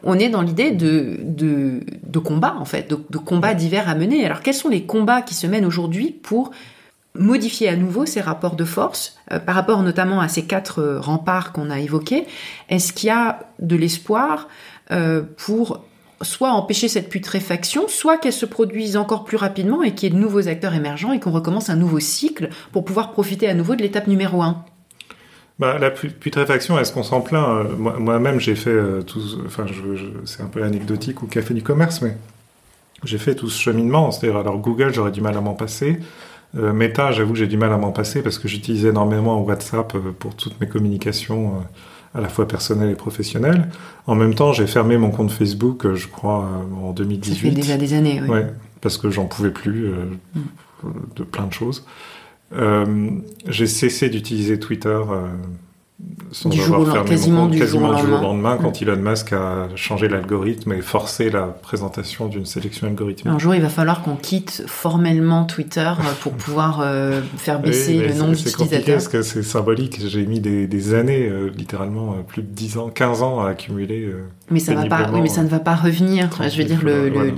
[0.03, 4.23] On est dans l'idée de, de, combat, en fait, de, de combats divers à mener.
[4.25, 6.51] Alors, quels sont les combats qui se mènent aujourd'hui pour
[7.15, 11.53] modifier à nouveau ces rapports de force euh, par rapport notamment à ces quatre remparts
[11.53, 12.27] qu'on a évoqués?
[12.69, 14.47] Est-ce qu'il y a de l'espoir
[15.35, 15.83] pour
[16.21, 20.15] soit empêcher cette putréfaction, soit qu'elle se produise encore plus rapidement et qu'il y ait
[20.15, 23.75] de nouveaux acteurs émergents et qu'on recommence un nouveau cycle pour pouvoir profiter à nouveau
[23.75, 24.63] de l'étape numéro un.
[25.59, 29.21] Bah, la putréfaction, est-ce qu'on s'en plaint euh, Moi-même, j'ai fait euh, tout.
[29.45, 29.65] Enfin,
[30.25, 32.15] c'est un peu anecdotique ou café du commerce, mais
[33.03, 34.11] j'ai fait tout ce cheminement.
[34.11, 35.99] C'est-à-dire, alors Google, j'aurais du mal à m'en passer.
[36.55, 39.97] Euh, Meta, j'avoue que j'ai du mal à m'en passer parce que j'utilise énormément WhatsApp
[40.19, 41.63] pour toutes mes communications
[42.17, 43.69] à la fois personnel et professionnel.
[44.07, 47.33] En même temps, j'ai fermé mon compte Facebook, euh, je crois, euh, en 2018.
[47.33, 48.29] Ça fait déjà des années, oui.
[48.29, 48.47] Ouais,
[48.81, 50.05] parce que j'en pouvais plus euh,
[50.35, 50.89] mm.
[51.15, 51.85] de plein de choses.
[53.47, 54.99] j'ai cessé d'utiliser Twitter
[56.31, 59.69] sans du jour fermé quasiment, compte, du, quasiment jour au lendemain, quand Elon Musk a
[59.75, 63.33] changé l'algorithme et forcé la présentation d'une sélection algorithmique.
[63.33, 65.91] Un jour, il va falloir qu'on quitte formellement Twitter
[66.21, 68.81] pour pouvoir euh, faire baisser le nombre d'utilisateurs.
[68.85, 69.99] C'est parce que c'est symbolique.
[70.07, 73.49] J'ai mis des, des années, euh, littéralement euh, plus de 10 ans, 15 ans à
[73.49, 74.13] accumuler.
[74.51, 75.09] mais ça va pas.
[75.11, 76.29] Oui, mais ça ne va pas revenir.
[76.47, 77.31] Je veux dire le, le, voilà,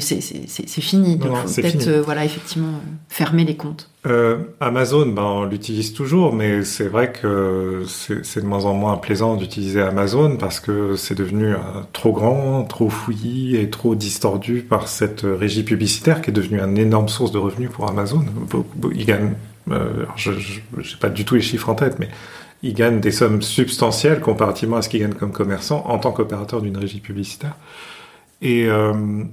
[0.00, 1.16] c'est fini.
[1.16, 3.90] Donc, faut peut-être voilà effectivement fermer les comptes.
[4.06, 8.96] Euh, Amazon, ben, on l'utilise toujours, mais c'est vrai que c'est de moins en moins
[8.96, 11.58] plaisant d'utiliser Amazon parce que c'est devenu euh,
[11.94, 16.76] trop grand, trop fouillis et trop distordu par cette régie publicitaire qui est devenue une
[16.76, 18.24] énorme source de revenus pour Amazon.
[18.94, 19.32] Il gagne,
[19.70, 22.10] euh, je n'ai pas du tout les chiffres en tête, mais
[22.62, 26.60] il gagne des sommes substantielles comparativement à ce qu'il gagne comme commerçant en tant qu'opérateur
[26.60, 27.56] d'une régie publicitaire.
[28.44, 29.24] Euh,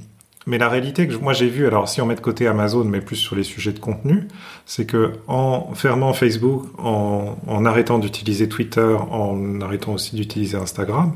[0.48, 3.00] mais la réalité que moi j'ai vue, alors si on met de côté Amazon, mais
[3.00, 4.28] plus sur les sujets de contenu,
[4.66, 11.16] c'est que en fermant Facebook, en, arrêtant d'utiliser Twitter, en arrêtant aussi d'utiliser Instagram,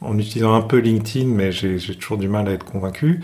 [0.00, 3.20] en utilisant un peu LinkedIn, mais j'ai toujours du mal à être convaincu,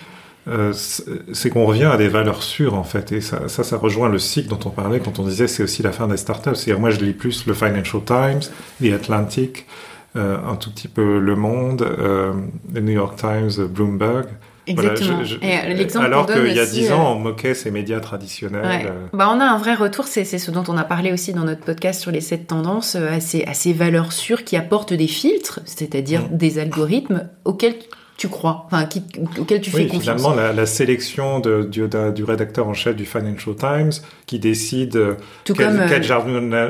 [0.48, 3.10] euh, c'est qu'on revient à des valeurs sûres en fait.
[3.10, 5.82] Et ça, ça, ça, rejoint le cycle dont on parlait quand on disait c'est aussi
[5.82, 6.54] la fin des startups.
[6.54, 8.42] C'est-à-dire moi je lis plus le Financial Times,
[8.80, 9.66] The Atlantic,
[10.14, 12.32] un tout petit peu Le Monde, euh,
[12.74, 14.26] The New York Times, Bloomberg.
[14.66, 15.22] Exactement.
[15.42, 18.86] Euh, alors qu'il y a dix ans, euh, on moquait ces médias traditionnels.
[18.86, 19.06] Euh.
[19.12, 21.62] Bah, on a un vrai retour, c'est ce dont on a parlé aussi dans notre
[21.62, 25.60] podcast sur les sept tendances, à ces, à ces valeurs sûres qui apportent des filtres,
[25.64, 26.36] c'est-à-dire mm.
[26.36, 27.74] des algorithmes auxquels
[28.16, 29.02] tu crois, enfin, qui,
[29.40, 30.20] auquel tu fais confiance.
[30.20, 31.82] Finalement, la, sélection de, du,
[32.14, 33.90] du, rédacteur en chef du Financial Times
[34.26, 36.04] qui décide Tout quel, quel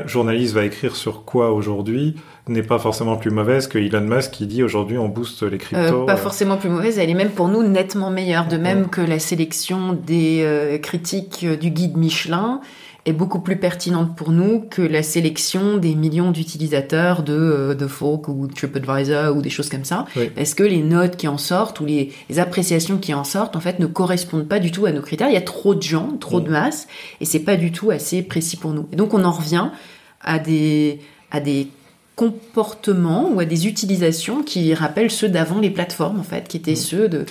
[0.07, 2.15] journaliste va écrire sur quoi aujourd'hui,
[2.47, 6.03] n'est pas forcément plus mauvaise que Elon Musk qui dit aujourd'hui on booste les cryptos.
[6.03, 8.47] Euh, pas forcément plus mauvaise, elle est même pour nous nettement meilleure.
[8.47, 12.59] De même que la sélection des euh, critiques du guide Michelin
[13.05, 17.87] est beaucoup plus pertinente pour nous que la sélection des millions d'utilisateurs de, euh, de
[17.87, 20.05] Folk ou TripAdvisor ou des choses comme ça.
[20.35, 23.79] Parce que les notes qui en sortent ou les, appréciations qui en sortent, en fait,
[23.79, 25.29] ne correspondent pas du tout à nos critères.
[25.29, 26.87] Il y a trop de gens, trop de masse,
[27.21, 28.87] et c'est pas du tout assez précis pour nous.
[28.91, 29.69] Et donc, on en revient
[30.21, 30.99] à des,
[31.31, 31.67] à des
[32.15, 36.73] comportements ou à des utilisations qui rappellent ceux d'avant les plateformes en fait, qui étaient
[36.73, 36.75] mm.
[36.75, 37.25] ceux de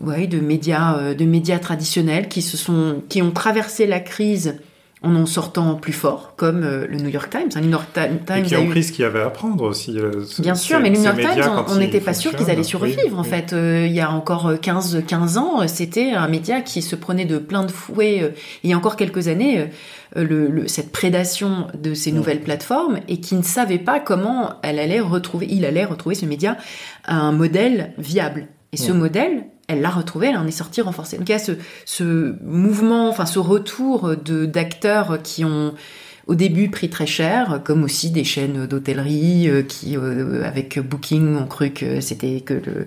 [0.00, 4.56] ouais, de médias euh, de médias traditionnels qui se sont qui ont traversé la crise
[5.02, 7.48] en en sortant plus fort, comme euh, le New York Times.
[7.54, 9.96] Le New York Times et qui ont pris ce qu'il y avait à apprendre aussi.
[9.98, 13.18] Euh, Bien sûr, mais le New York Times, on n'était pas sûr qu'ils allaient survivre.
[13.18, 17.24] en fait, il y a encore 15, 15 ans, c'était un média qui se prenait
[17.24, 18.34] de plein de fouets.
[18.64, 19.68] il y a encore quelques années,
[20.16, 24.78] euh, le, cette prédation de ces nouvelles plateformes et qui ne savait pas comment elle
[24.78, 26.56] allait retrouver, il allait retrouver ce média
[27.04, 28.48] à un modèle viable.
[28.72, 31.16] Et ce modèle, elle l'a retrouvé, elle en est sortie renforcée.
[31.16, 31.52] Donc il y a ce,
[31.84, 35.74] ce mouvement, enfin ce retour de d'acteurs qui ont
[36.26, 41.36] au début pris très cher, comme aussi des chaînes d'hôtellerie euh, qui, euh, avec Booking,
[41.36, 42.86] ont cru que c'était que le,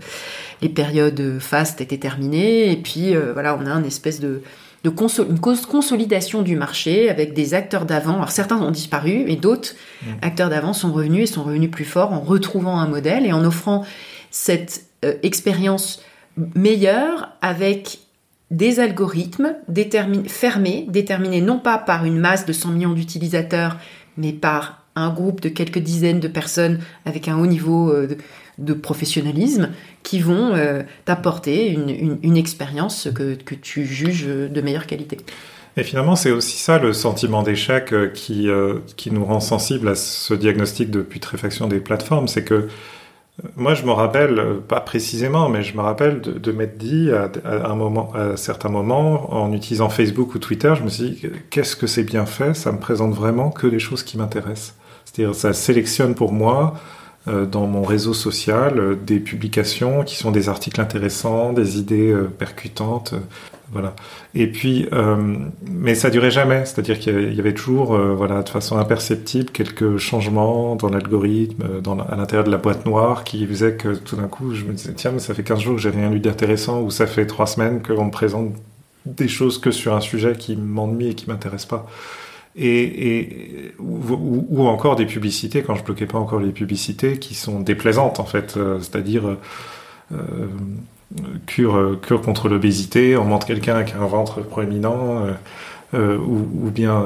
[0.62, 2.72] les périodes fast étaient terminées.
[2.72, 4.42] Et puis euh, voilà, on a une espèce de
[4.84, 8.16] de une consolidation du marché avec des acteurs d'avant.
[8.16, 10.08] Alors certains ont disparu, et d'autres mmh.
[10.24, 13.46] acteurs d'avant sont revenus et sont revenus plus forts en retrouvant un modèle et en
[13.46, 13.86] offrant
[14.32, 14.86] cette
[15.24, 16.02] expérience
[16.56, 18.00] meilleure avec
[18.52, 19.56] des algorithmes
[20.28, 23.78] fermés, déterminés non pas par une masse de 100 millions d'utilisateurs,
[24.18, 28.18] mais par un groupe de quelques dizaines de personnes avec un haut niveau euh,
[28.58, 29.70] de, professionnalisme
[30.04, 35.18] qui vont euh, t'apporter une, expérience que, tu juges de meilleure qualité.
[35.78, 38.50] Et finalement, c'est aussi ça le sentiment d'échec euh, qui,
[38.98, 42.28] qui nous rend sensibles à ce diagnostic de putréfaction des plateformes.
[42.28, 42.68] C'est que
[43.56, 47.30] moi, je me rappelle, pas précisément, mais je me rappelle de, m'être dit à,
[47.70, 51.76] un moment, à certains moments, en utilisant Facebook ou Twitter, je me suis dit, qu'est-ce
[51.76, 52.54] que c'est bien fait?
[52.54, 54.76] Ça me présente vraiment que les choses qui m'intéressent.
[55.06, 56.76] C'est-à-dire, ça sélectionne pour moi
[57.28, 63.14] dans mon réseau social euh, des publications qui sont des articles intéressants, des idées percutantes.
[63.72, 63.96] Voilà.
[64.36, 66.66] Et puis, euh, mais ça durait jamais.
[66.66, 71.64] C'est-à-dire qu'il y avait toujours, euh, voilà, de façon imperceptible, quelques changements dans l'algorithme,
[72.10, 74.94] à l'intérieur de la boîte noire, qui faisait que tout d'un coup, je me disais,
[74.94, 77.48] tiens, mais ça fait 15 jours que j'ai rien lu d'intéressant, ou ça fait 3
[77.48, 78.54] semaines qu'on me présente
[79.06, 81.88] des choses que sur un sujet qui m'ennuie et qui m'intéresse pas.
[82.56, 88.20] Et, ou, encore des publicités, quand je bloquais pas encore les publicités, qui sont déplaisantes,
[88.20, 88.56] en fait.
[88.58, 89.38] Euh, c'est-à-dire,
[90.12, 90.48] euh,
[91.46, 95.34] cure, euh, cure contre l'obésité, on montre quelqu'un avec un ventre proéminent, euh,
[95.94, 97.06] euh, ou, bien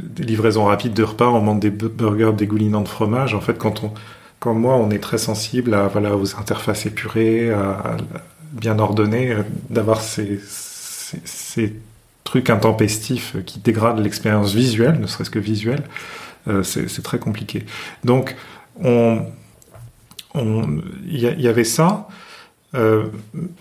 [0.00, 3.34] des livraisons rapides de repas, on montre des burgers dégoulinants de fromage.
[3.34, 3.90] En fait, quand on,
[4.38, 7.96] quand moi, on est très sensible à, voilà, aux interfaces épurées, à,
[8.52, 9.34] bien ordonnées,
[9.70, 10.38] d'avoir ces,
[12.24, 15.82] trucs intempestifs qui dégradent l'expérience visuelle, ne serait-ce que visuelle,
[16.62, 17.64] c'est très compliqué.
[18.04, 18.34] Donc,
[18.82, 19.26] on,
[20.34, 22.08] il y, avait ça.
[22.74, 23.06] Euh,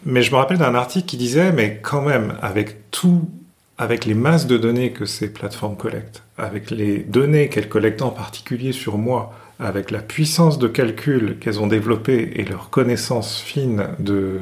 [0.06, 3.30] mais je me rappelle d'un article qui disait, mais quand même, avec tout,
[3.78, 8.12] avec les masses de données que ces plateformes collectent, avec les données qu'elles collectent en
[8.12, 13.90] particulier sur moi, avec la puissance de calcul qu'elles ont développée et leur connaissance fine
[14.00, 14.40] de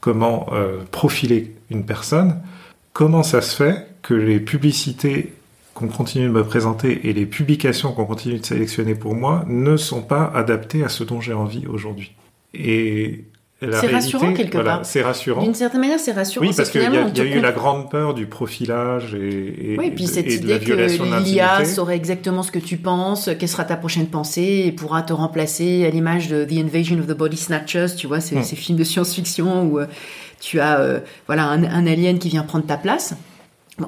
[0.00, 2.40] comment euh, profiler une personne,
[2.92, 5.32] comment ça se fait que les publicités
[5.74, 9.76] qu'on continue de me présenter et les publications qu'on continue de sélectionner pour moi ne
[9.76, 12.12] sont pas adaptées à ce dont j'ai envie aujourd'hui?
[12.54, 13.24] Et
[13.60, 14.80] c'est rassurant quelque part.
[14.84, 15.42] C'est rassurant.
[15.42, 16.46] D'une certaine manière, c'est rassurant.
[16.46, 19.78] Oui, parce qu'il y a, y a eu la grande peur du profilage et, et,
[19.78, 20.72] oui, et puis cette idée que
[21.22, 25.12] l'IA saurait exactement ce que tu penses, quelle sera ta prochaine pensée et pourra te
[25.12, 28.42] remplacer à l'image de The Invasion of the Body Snatchers, tu vois, ces, hmm.
[28.42, 29.86] ces films de science-fiction où euh,
[30.40, 33.14] tu as euh, voilà un, un alien qui vient prendre ta place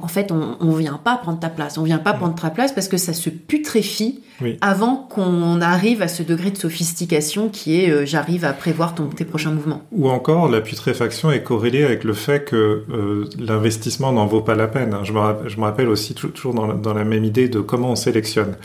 [0.01, 1.79] en fait, on, on vient pas prendre ta place.
[1.79, 4.23] On vient pas prendre ta place parce que ça se putréfie
[4.61, 9.07] avant qu'on arrive à ce degré de sophistication qui est euh, j'arrive à prévoir ton,
[9.07, 9.83] tes prochains mouvements.
[9.93, 14.55] Ou encore, la putréfaction est corrélée avec le fait que euh, l'investissement n'en vaut pas
[14.55, 14.97] la peine.
[15.03, 17.91] Je me, je me rappelle aussi toujours dans la, dans la, même idée de comment
[17.91, 18.57] on sélectionne.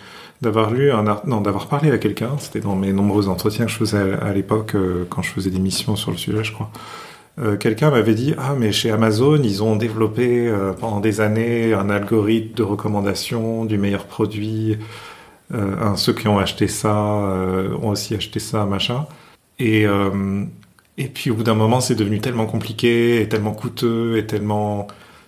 [0.41, 3.77] D'avoir lu un non, d'avoir parlé à quelqu'un, c'était dans mes nombreux entretiens que je
[3.77, 6.69] faisais à, l'époque euh, quand je faisais des missions sur le sujet, je crois.
[7.39, 11.73] Euh, quelqu'un m'avait dit ah mais chez Amazon ils ont développé euh, pendant des années
[11.73, 14.77] un algorithme de recommandation du meilleur produit.
[15.53, 19.05] Euh, ceux qui ont acheté ça ont aussi acheté ça machin.
[19.59, 19.85] Et
[20.97, 24.87] et puis au bout d'un moment c'est devenu tellement compliqué et tellement coûteux et tellement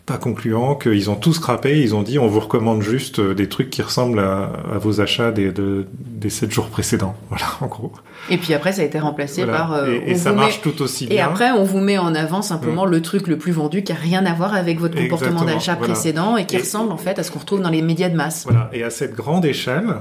[0.10, 3.70] pas concluant qu'ils ont tous scrappé, ils ont dit on vous recommande juste des trucs
[3.70, 4.50] qui ressemblent à,
[4.80, 7.16] vos achats des, des 7 jours précédents.
[7.30, 7.92] Voilà, en gros.
[8.32, 9.74] Et puis après, ça a été remplacé par...
[9.74, 11.18] Euh, et, ça marche tout aussi bien.
[11.18, 12.90] Et après, on vous met en avant simplement mm.
[12.90, 16.36] le truc le plus vendu qui a rien à voir avec votre comportement d'achat précédent
[16.36, 18.46] et qui ressemble en fait à ce qu'on retrouve dans les médias de masse.
[18.46, 19.94] Voilà, et à cette grande échelle...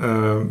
[0.00, 0.44] Euh,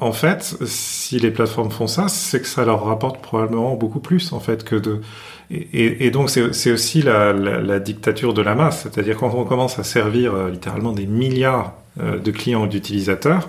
[0.00, 4.32] en fait, si les plateformes font ça, c'est que ça leur rapporte probablement beaucoup plus
[4.32, 5.02] en fait que de
[5.50, 10.32] et, donc c'est aussi la, dictature de la masse, c'est-à-dire quand on commence à servir
[10.32, 13.48] euh, littéralement des milliards euh, de clients ou d'utilisateurs,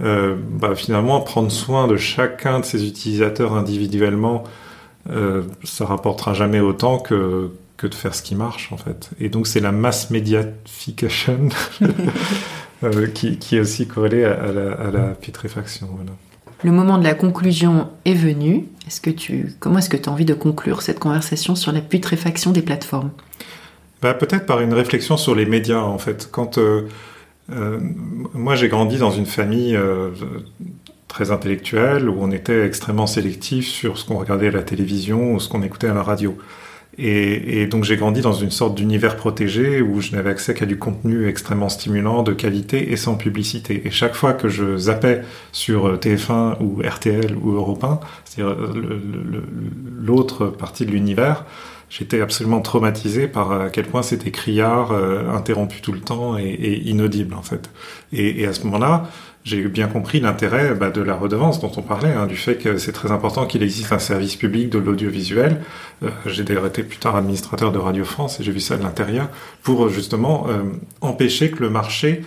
[0.00, 4.44] euh, bah, finalement prendre soin de chacun de ces utilisateurs individuellement,
[5.64, 9.10] ça rapportera jamais autant que que de faire ce qui marche en fait.
[9.20, 11.50] Et donc c'est la mass médiafication
[13.14, 15.88] qui, qui, est aussi corrélée à, la, à la putréfaction.
[15.94, 16.12] Voilà
[16.64, 18.64] le moment de la conclusion est venu.
[18.86, 21.82] Est-ce que tu, comment est-ce que tu as envie de conclure cette conversation sur la
[21.82, 23.10] putréfaction des plateformes?
[24.00, 26.28] Bah, Peut-être par une réflexion sur les médias, en fait.
[26.32, 26.88] Quand euh,
[27.52, 27.78] euh,
[28.32, 30.10] moi j'ai grandi dans une famille euh,
[31.06, 35.40] très intellectuel, où on était extrêmement sélectif sur ce qu'on regardait à la télévision ou
[35.40, 36.36] ce qu'on écoutait à la radio.
[36.98, 40.66] Et, et donc j'ai grandi dans une sorte d'univers protégé où je n'avais accès qu'à
[40.66, 43.82] du contenu extrêmement stimulant, de qualité et sans publicité.
[43.86, 45.22] Et chaque fois que je zappais
[45.52, 48.56] sur TF1 ou RTL ou Europe 1, c'est-à-dire
[50.00, 51.44] l'autre partie de l'univers,
[51.96, 56.42] j'étais absolument traumatisé par à quel point c'était criard, euh, interrompu tout le temps et,
[56.42, 57.70] et, inaudible en fait.
[58.12, 59.08] Et, et à ce moment-là,
[59.44, 62.78] j'ai bien compris l'intérêt bah, de la redevance dont on parlait, hein, du fait que
[62.78, 65.60] c'est très important qu'il existe un service public de l'audiovisuel.
[66.02, 68.82] Euh, j'ai d'ailleurs été plus tard administrateur de Radio France et j'ai vu ça de
[68.82, 69.28] l'intérieur
[69.62, 70.62] pour justement euh,
[71.00, 72.22] empêcher que le marché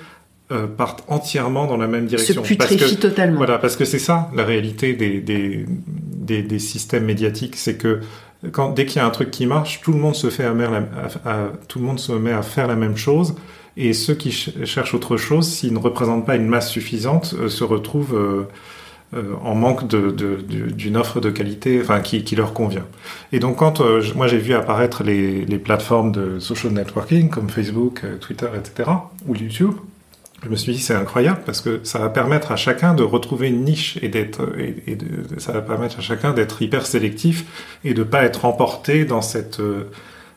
[0.49, 2.41] euh, parte entièrement dans la même direction.
[2.41, 3.37] Se putréfie parce que, totalement.
[3.37, 7.99] Voilà, parce que c'est ça la réalité des, des, des, des systèmes médiatiques, c'est que
[8.43, 10.53] dès qu'il y a un truc qui marche, tout le monde se fait à,
[11.67, 13.35] tout le monde se met à faire la même chose
[13.77, 17.47] et ceux qui ch cherchent autre chose, s'ils ne représentent pas une masse suffisante, euh,
[17.47, 18.47] se retrouvent euh,
[19.15, 22.85] euh, en manque d'une offre de qualité qui, leur convient.
[23.31, 23.81] Et donc quand
[24.15, 28.89] moi j'ai vu apparaître les, plateformes de social networking comme Facebook, Twitter, etc.,
[29.27, 29.75] ou YouTube,
[30.43, 33.47] je me suis dit c'est incroyable parce que ça va permettre à chacun de retrouver
[33.47, 34.97] une niche et d'être et,
[35.37, 39.59] ça va permettre à chacun d'être hyper sélectif et de pas être emporté dans cette
[39.59, 39.89] euh,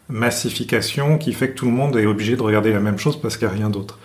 [0.08, 3.36] massification qui fait que tout le monde est obligé de regarder la même chose parce
[3.36, 3.98] qu'il n'y a rien d'autre.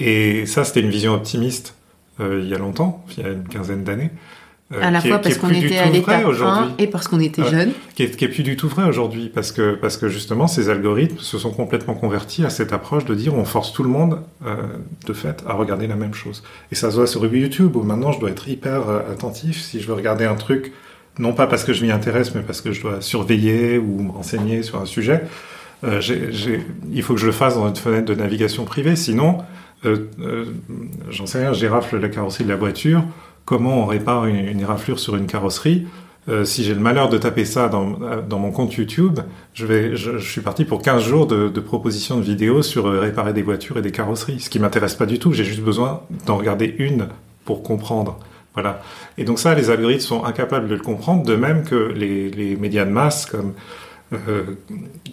[0.00, 1.74] Et ça, c'était une vision optimiste
[2.20, 4.10] euh, il y a longtemps, il y a une quinzaine d'années.
[4.70, 7.44] Euh, à la fois est, parce qu'on était à l'étape 1 et parce qu'on était
[7.44, 7.72] jeune.
[7.94, 10.68] Qui est, qui est plus du tout vrai aujourd'hui parce que, parce que justement ces
[10.68, 14.20] algorithmes se sont complètement convertis à cette approche de dire on force tout le monde
[14.44, 14.56] euh,
[15.06, 16.42] de fait à regarder la même chose.
[16.70, 19.80] Et ça se voit sur YouTube où maintenant je dois être hyper euh, attentif si
[19.80, 20.72] je veux regarder un truc
[21.18, 24.10] non pas parce que je m'y intéresse, mais parce que je dois surveiller ou me
[24.10, 25.22] renseigner sur un sujet,
[25.84, 28.14] euh, j ai, j ai, il faut que je le fasse dans une fenêtre de
[28.14, 28.96] navigation privée.
[28.96, 29.38] Sinon,
[29.84, 30.44] euh,
[31.10, 33.04] j'en sais rien, j'érafle la carrosserie de la voiture.
[33.48, 35.86] Comment on répare une, éraflure sur une carrosserie
[36.28, 39.20] euh, si j'ai le malheur de taper ça dans, mon compte YouTube,
[39.54, 43.78] je, suis parti pour 15 jours de, propositions de vidéos sur euh, réparer des voitures
[43.78, 45.32] et des carrosseries, ce qui m'intéresse pas du tout.
[45.32, 47.08] J'ai juste besoin d'en regarder une
[47.46, 48.18] pour comprendre.
[48.52, 48.82] Voilà.
[49.16, 52.54] Et donc ça, les algorithmes sont incapables de le comprendre, de même que les, les
[52.54, 53.54] médias de masse comme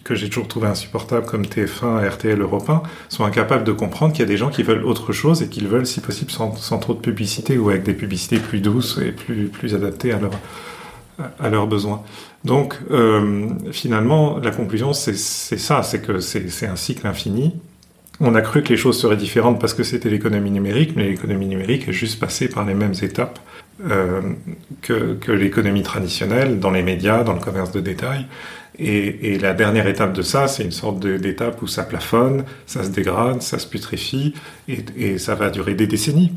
[0.04, 4.22] que j'ai toujours trouvé insupportable comme TF1, RTL, Europe 1, sont incapables de comprendre qu'il
[4.22, 6.94] y a des gens qui veulent autre chose et qu'ils veulent, si possible, sans, trop
[6.94, 10.32] de publicité ou avec des publicités plus douces et plus, adaptées à, leur,
[11.40, 12.04] à leurs besoins.
[12.46, 17.54] Donc, euh, finalement, la conclusion, c'est ça, c'est que c'est un cycle infini.
[18.22, 21.48] On a cru que les choses seraient différentes parce que c'était l'économie numérique, mais l'économie
[21.48, 23.40] numérique est juste passée par les mêmes étapes
[23.90, 24.22] euh,
[24.82, 28.26] que l'économie traditionnelle, dans les médias, dans le commerce de détail.
[28.78, 32.84] Et, et, la dernière étape de ça, c'est une sorte d'étape où ça plafonne, ça
[32.84, 34.34] se dégrade, ça se putréfie,
[34.68, 36.32] et, et ça va durer des décennies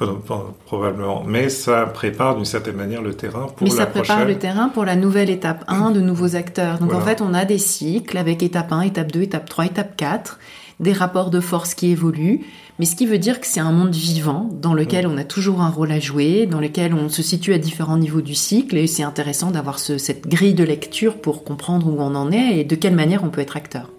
[0.66, 1.24] probablement.
[1.26, 4.68] Mais ça prépare d'une certaine manière le terrain pour Mais la ça prépare le terrain
[4.68, 6.78] pour la nouvelle étape 1 de nouveaux acteurs.
[6.78, 7.04] Donc voilà.
[7.04, 10.38] en fait, on a des cycles avec étape 1, étape 2, étape 3, étape 4
[10.80, 12.42] des rapports de force qui évoluent,
[12.78, 15.60] mais ce qui veut dire que c'est un monde vivant dans lequel on a toujours
[15.60, 18.86] un rôle à jouer, dans lequel on se situe à différents niveaux du cycle, et
[18.86, 22.64] c'est intéressant d'avoir ce, cette grille de lecture pour comprendre où on en est et
[22.64, 23.90] de quelle manière on peut être acteur.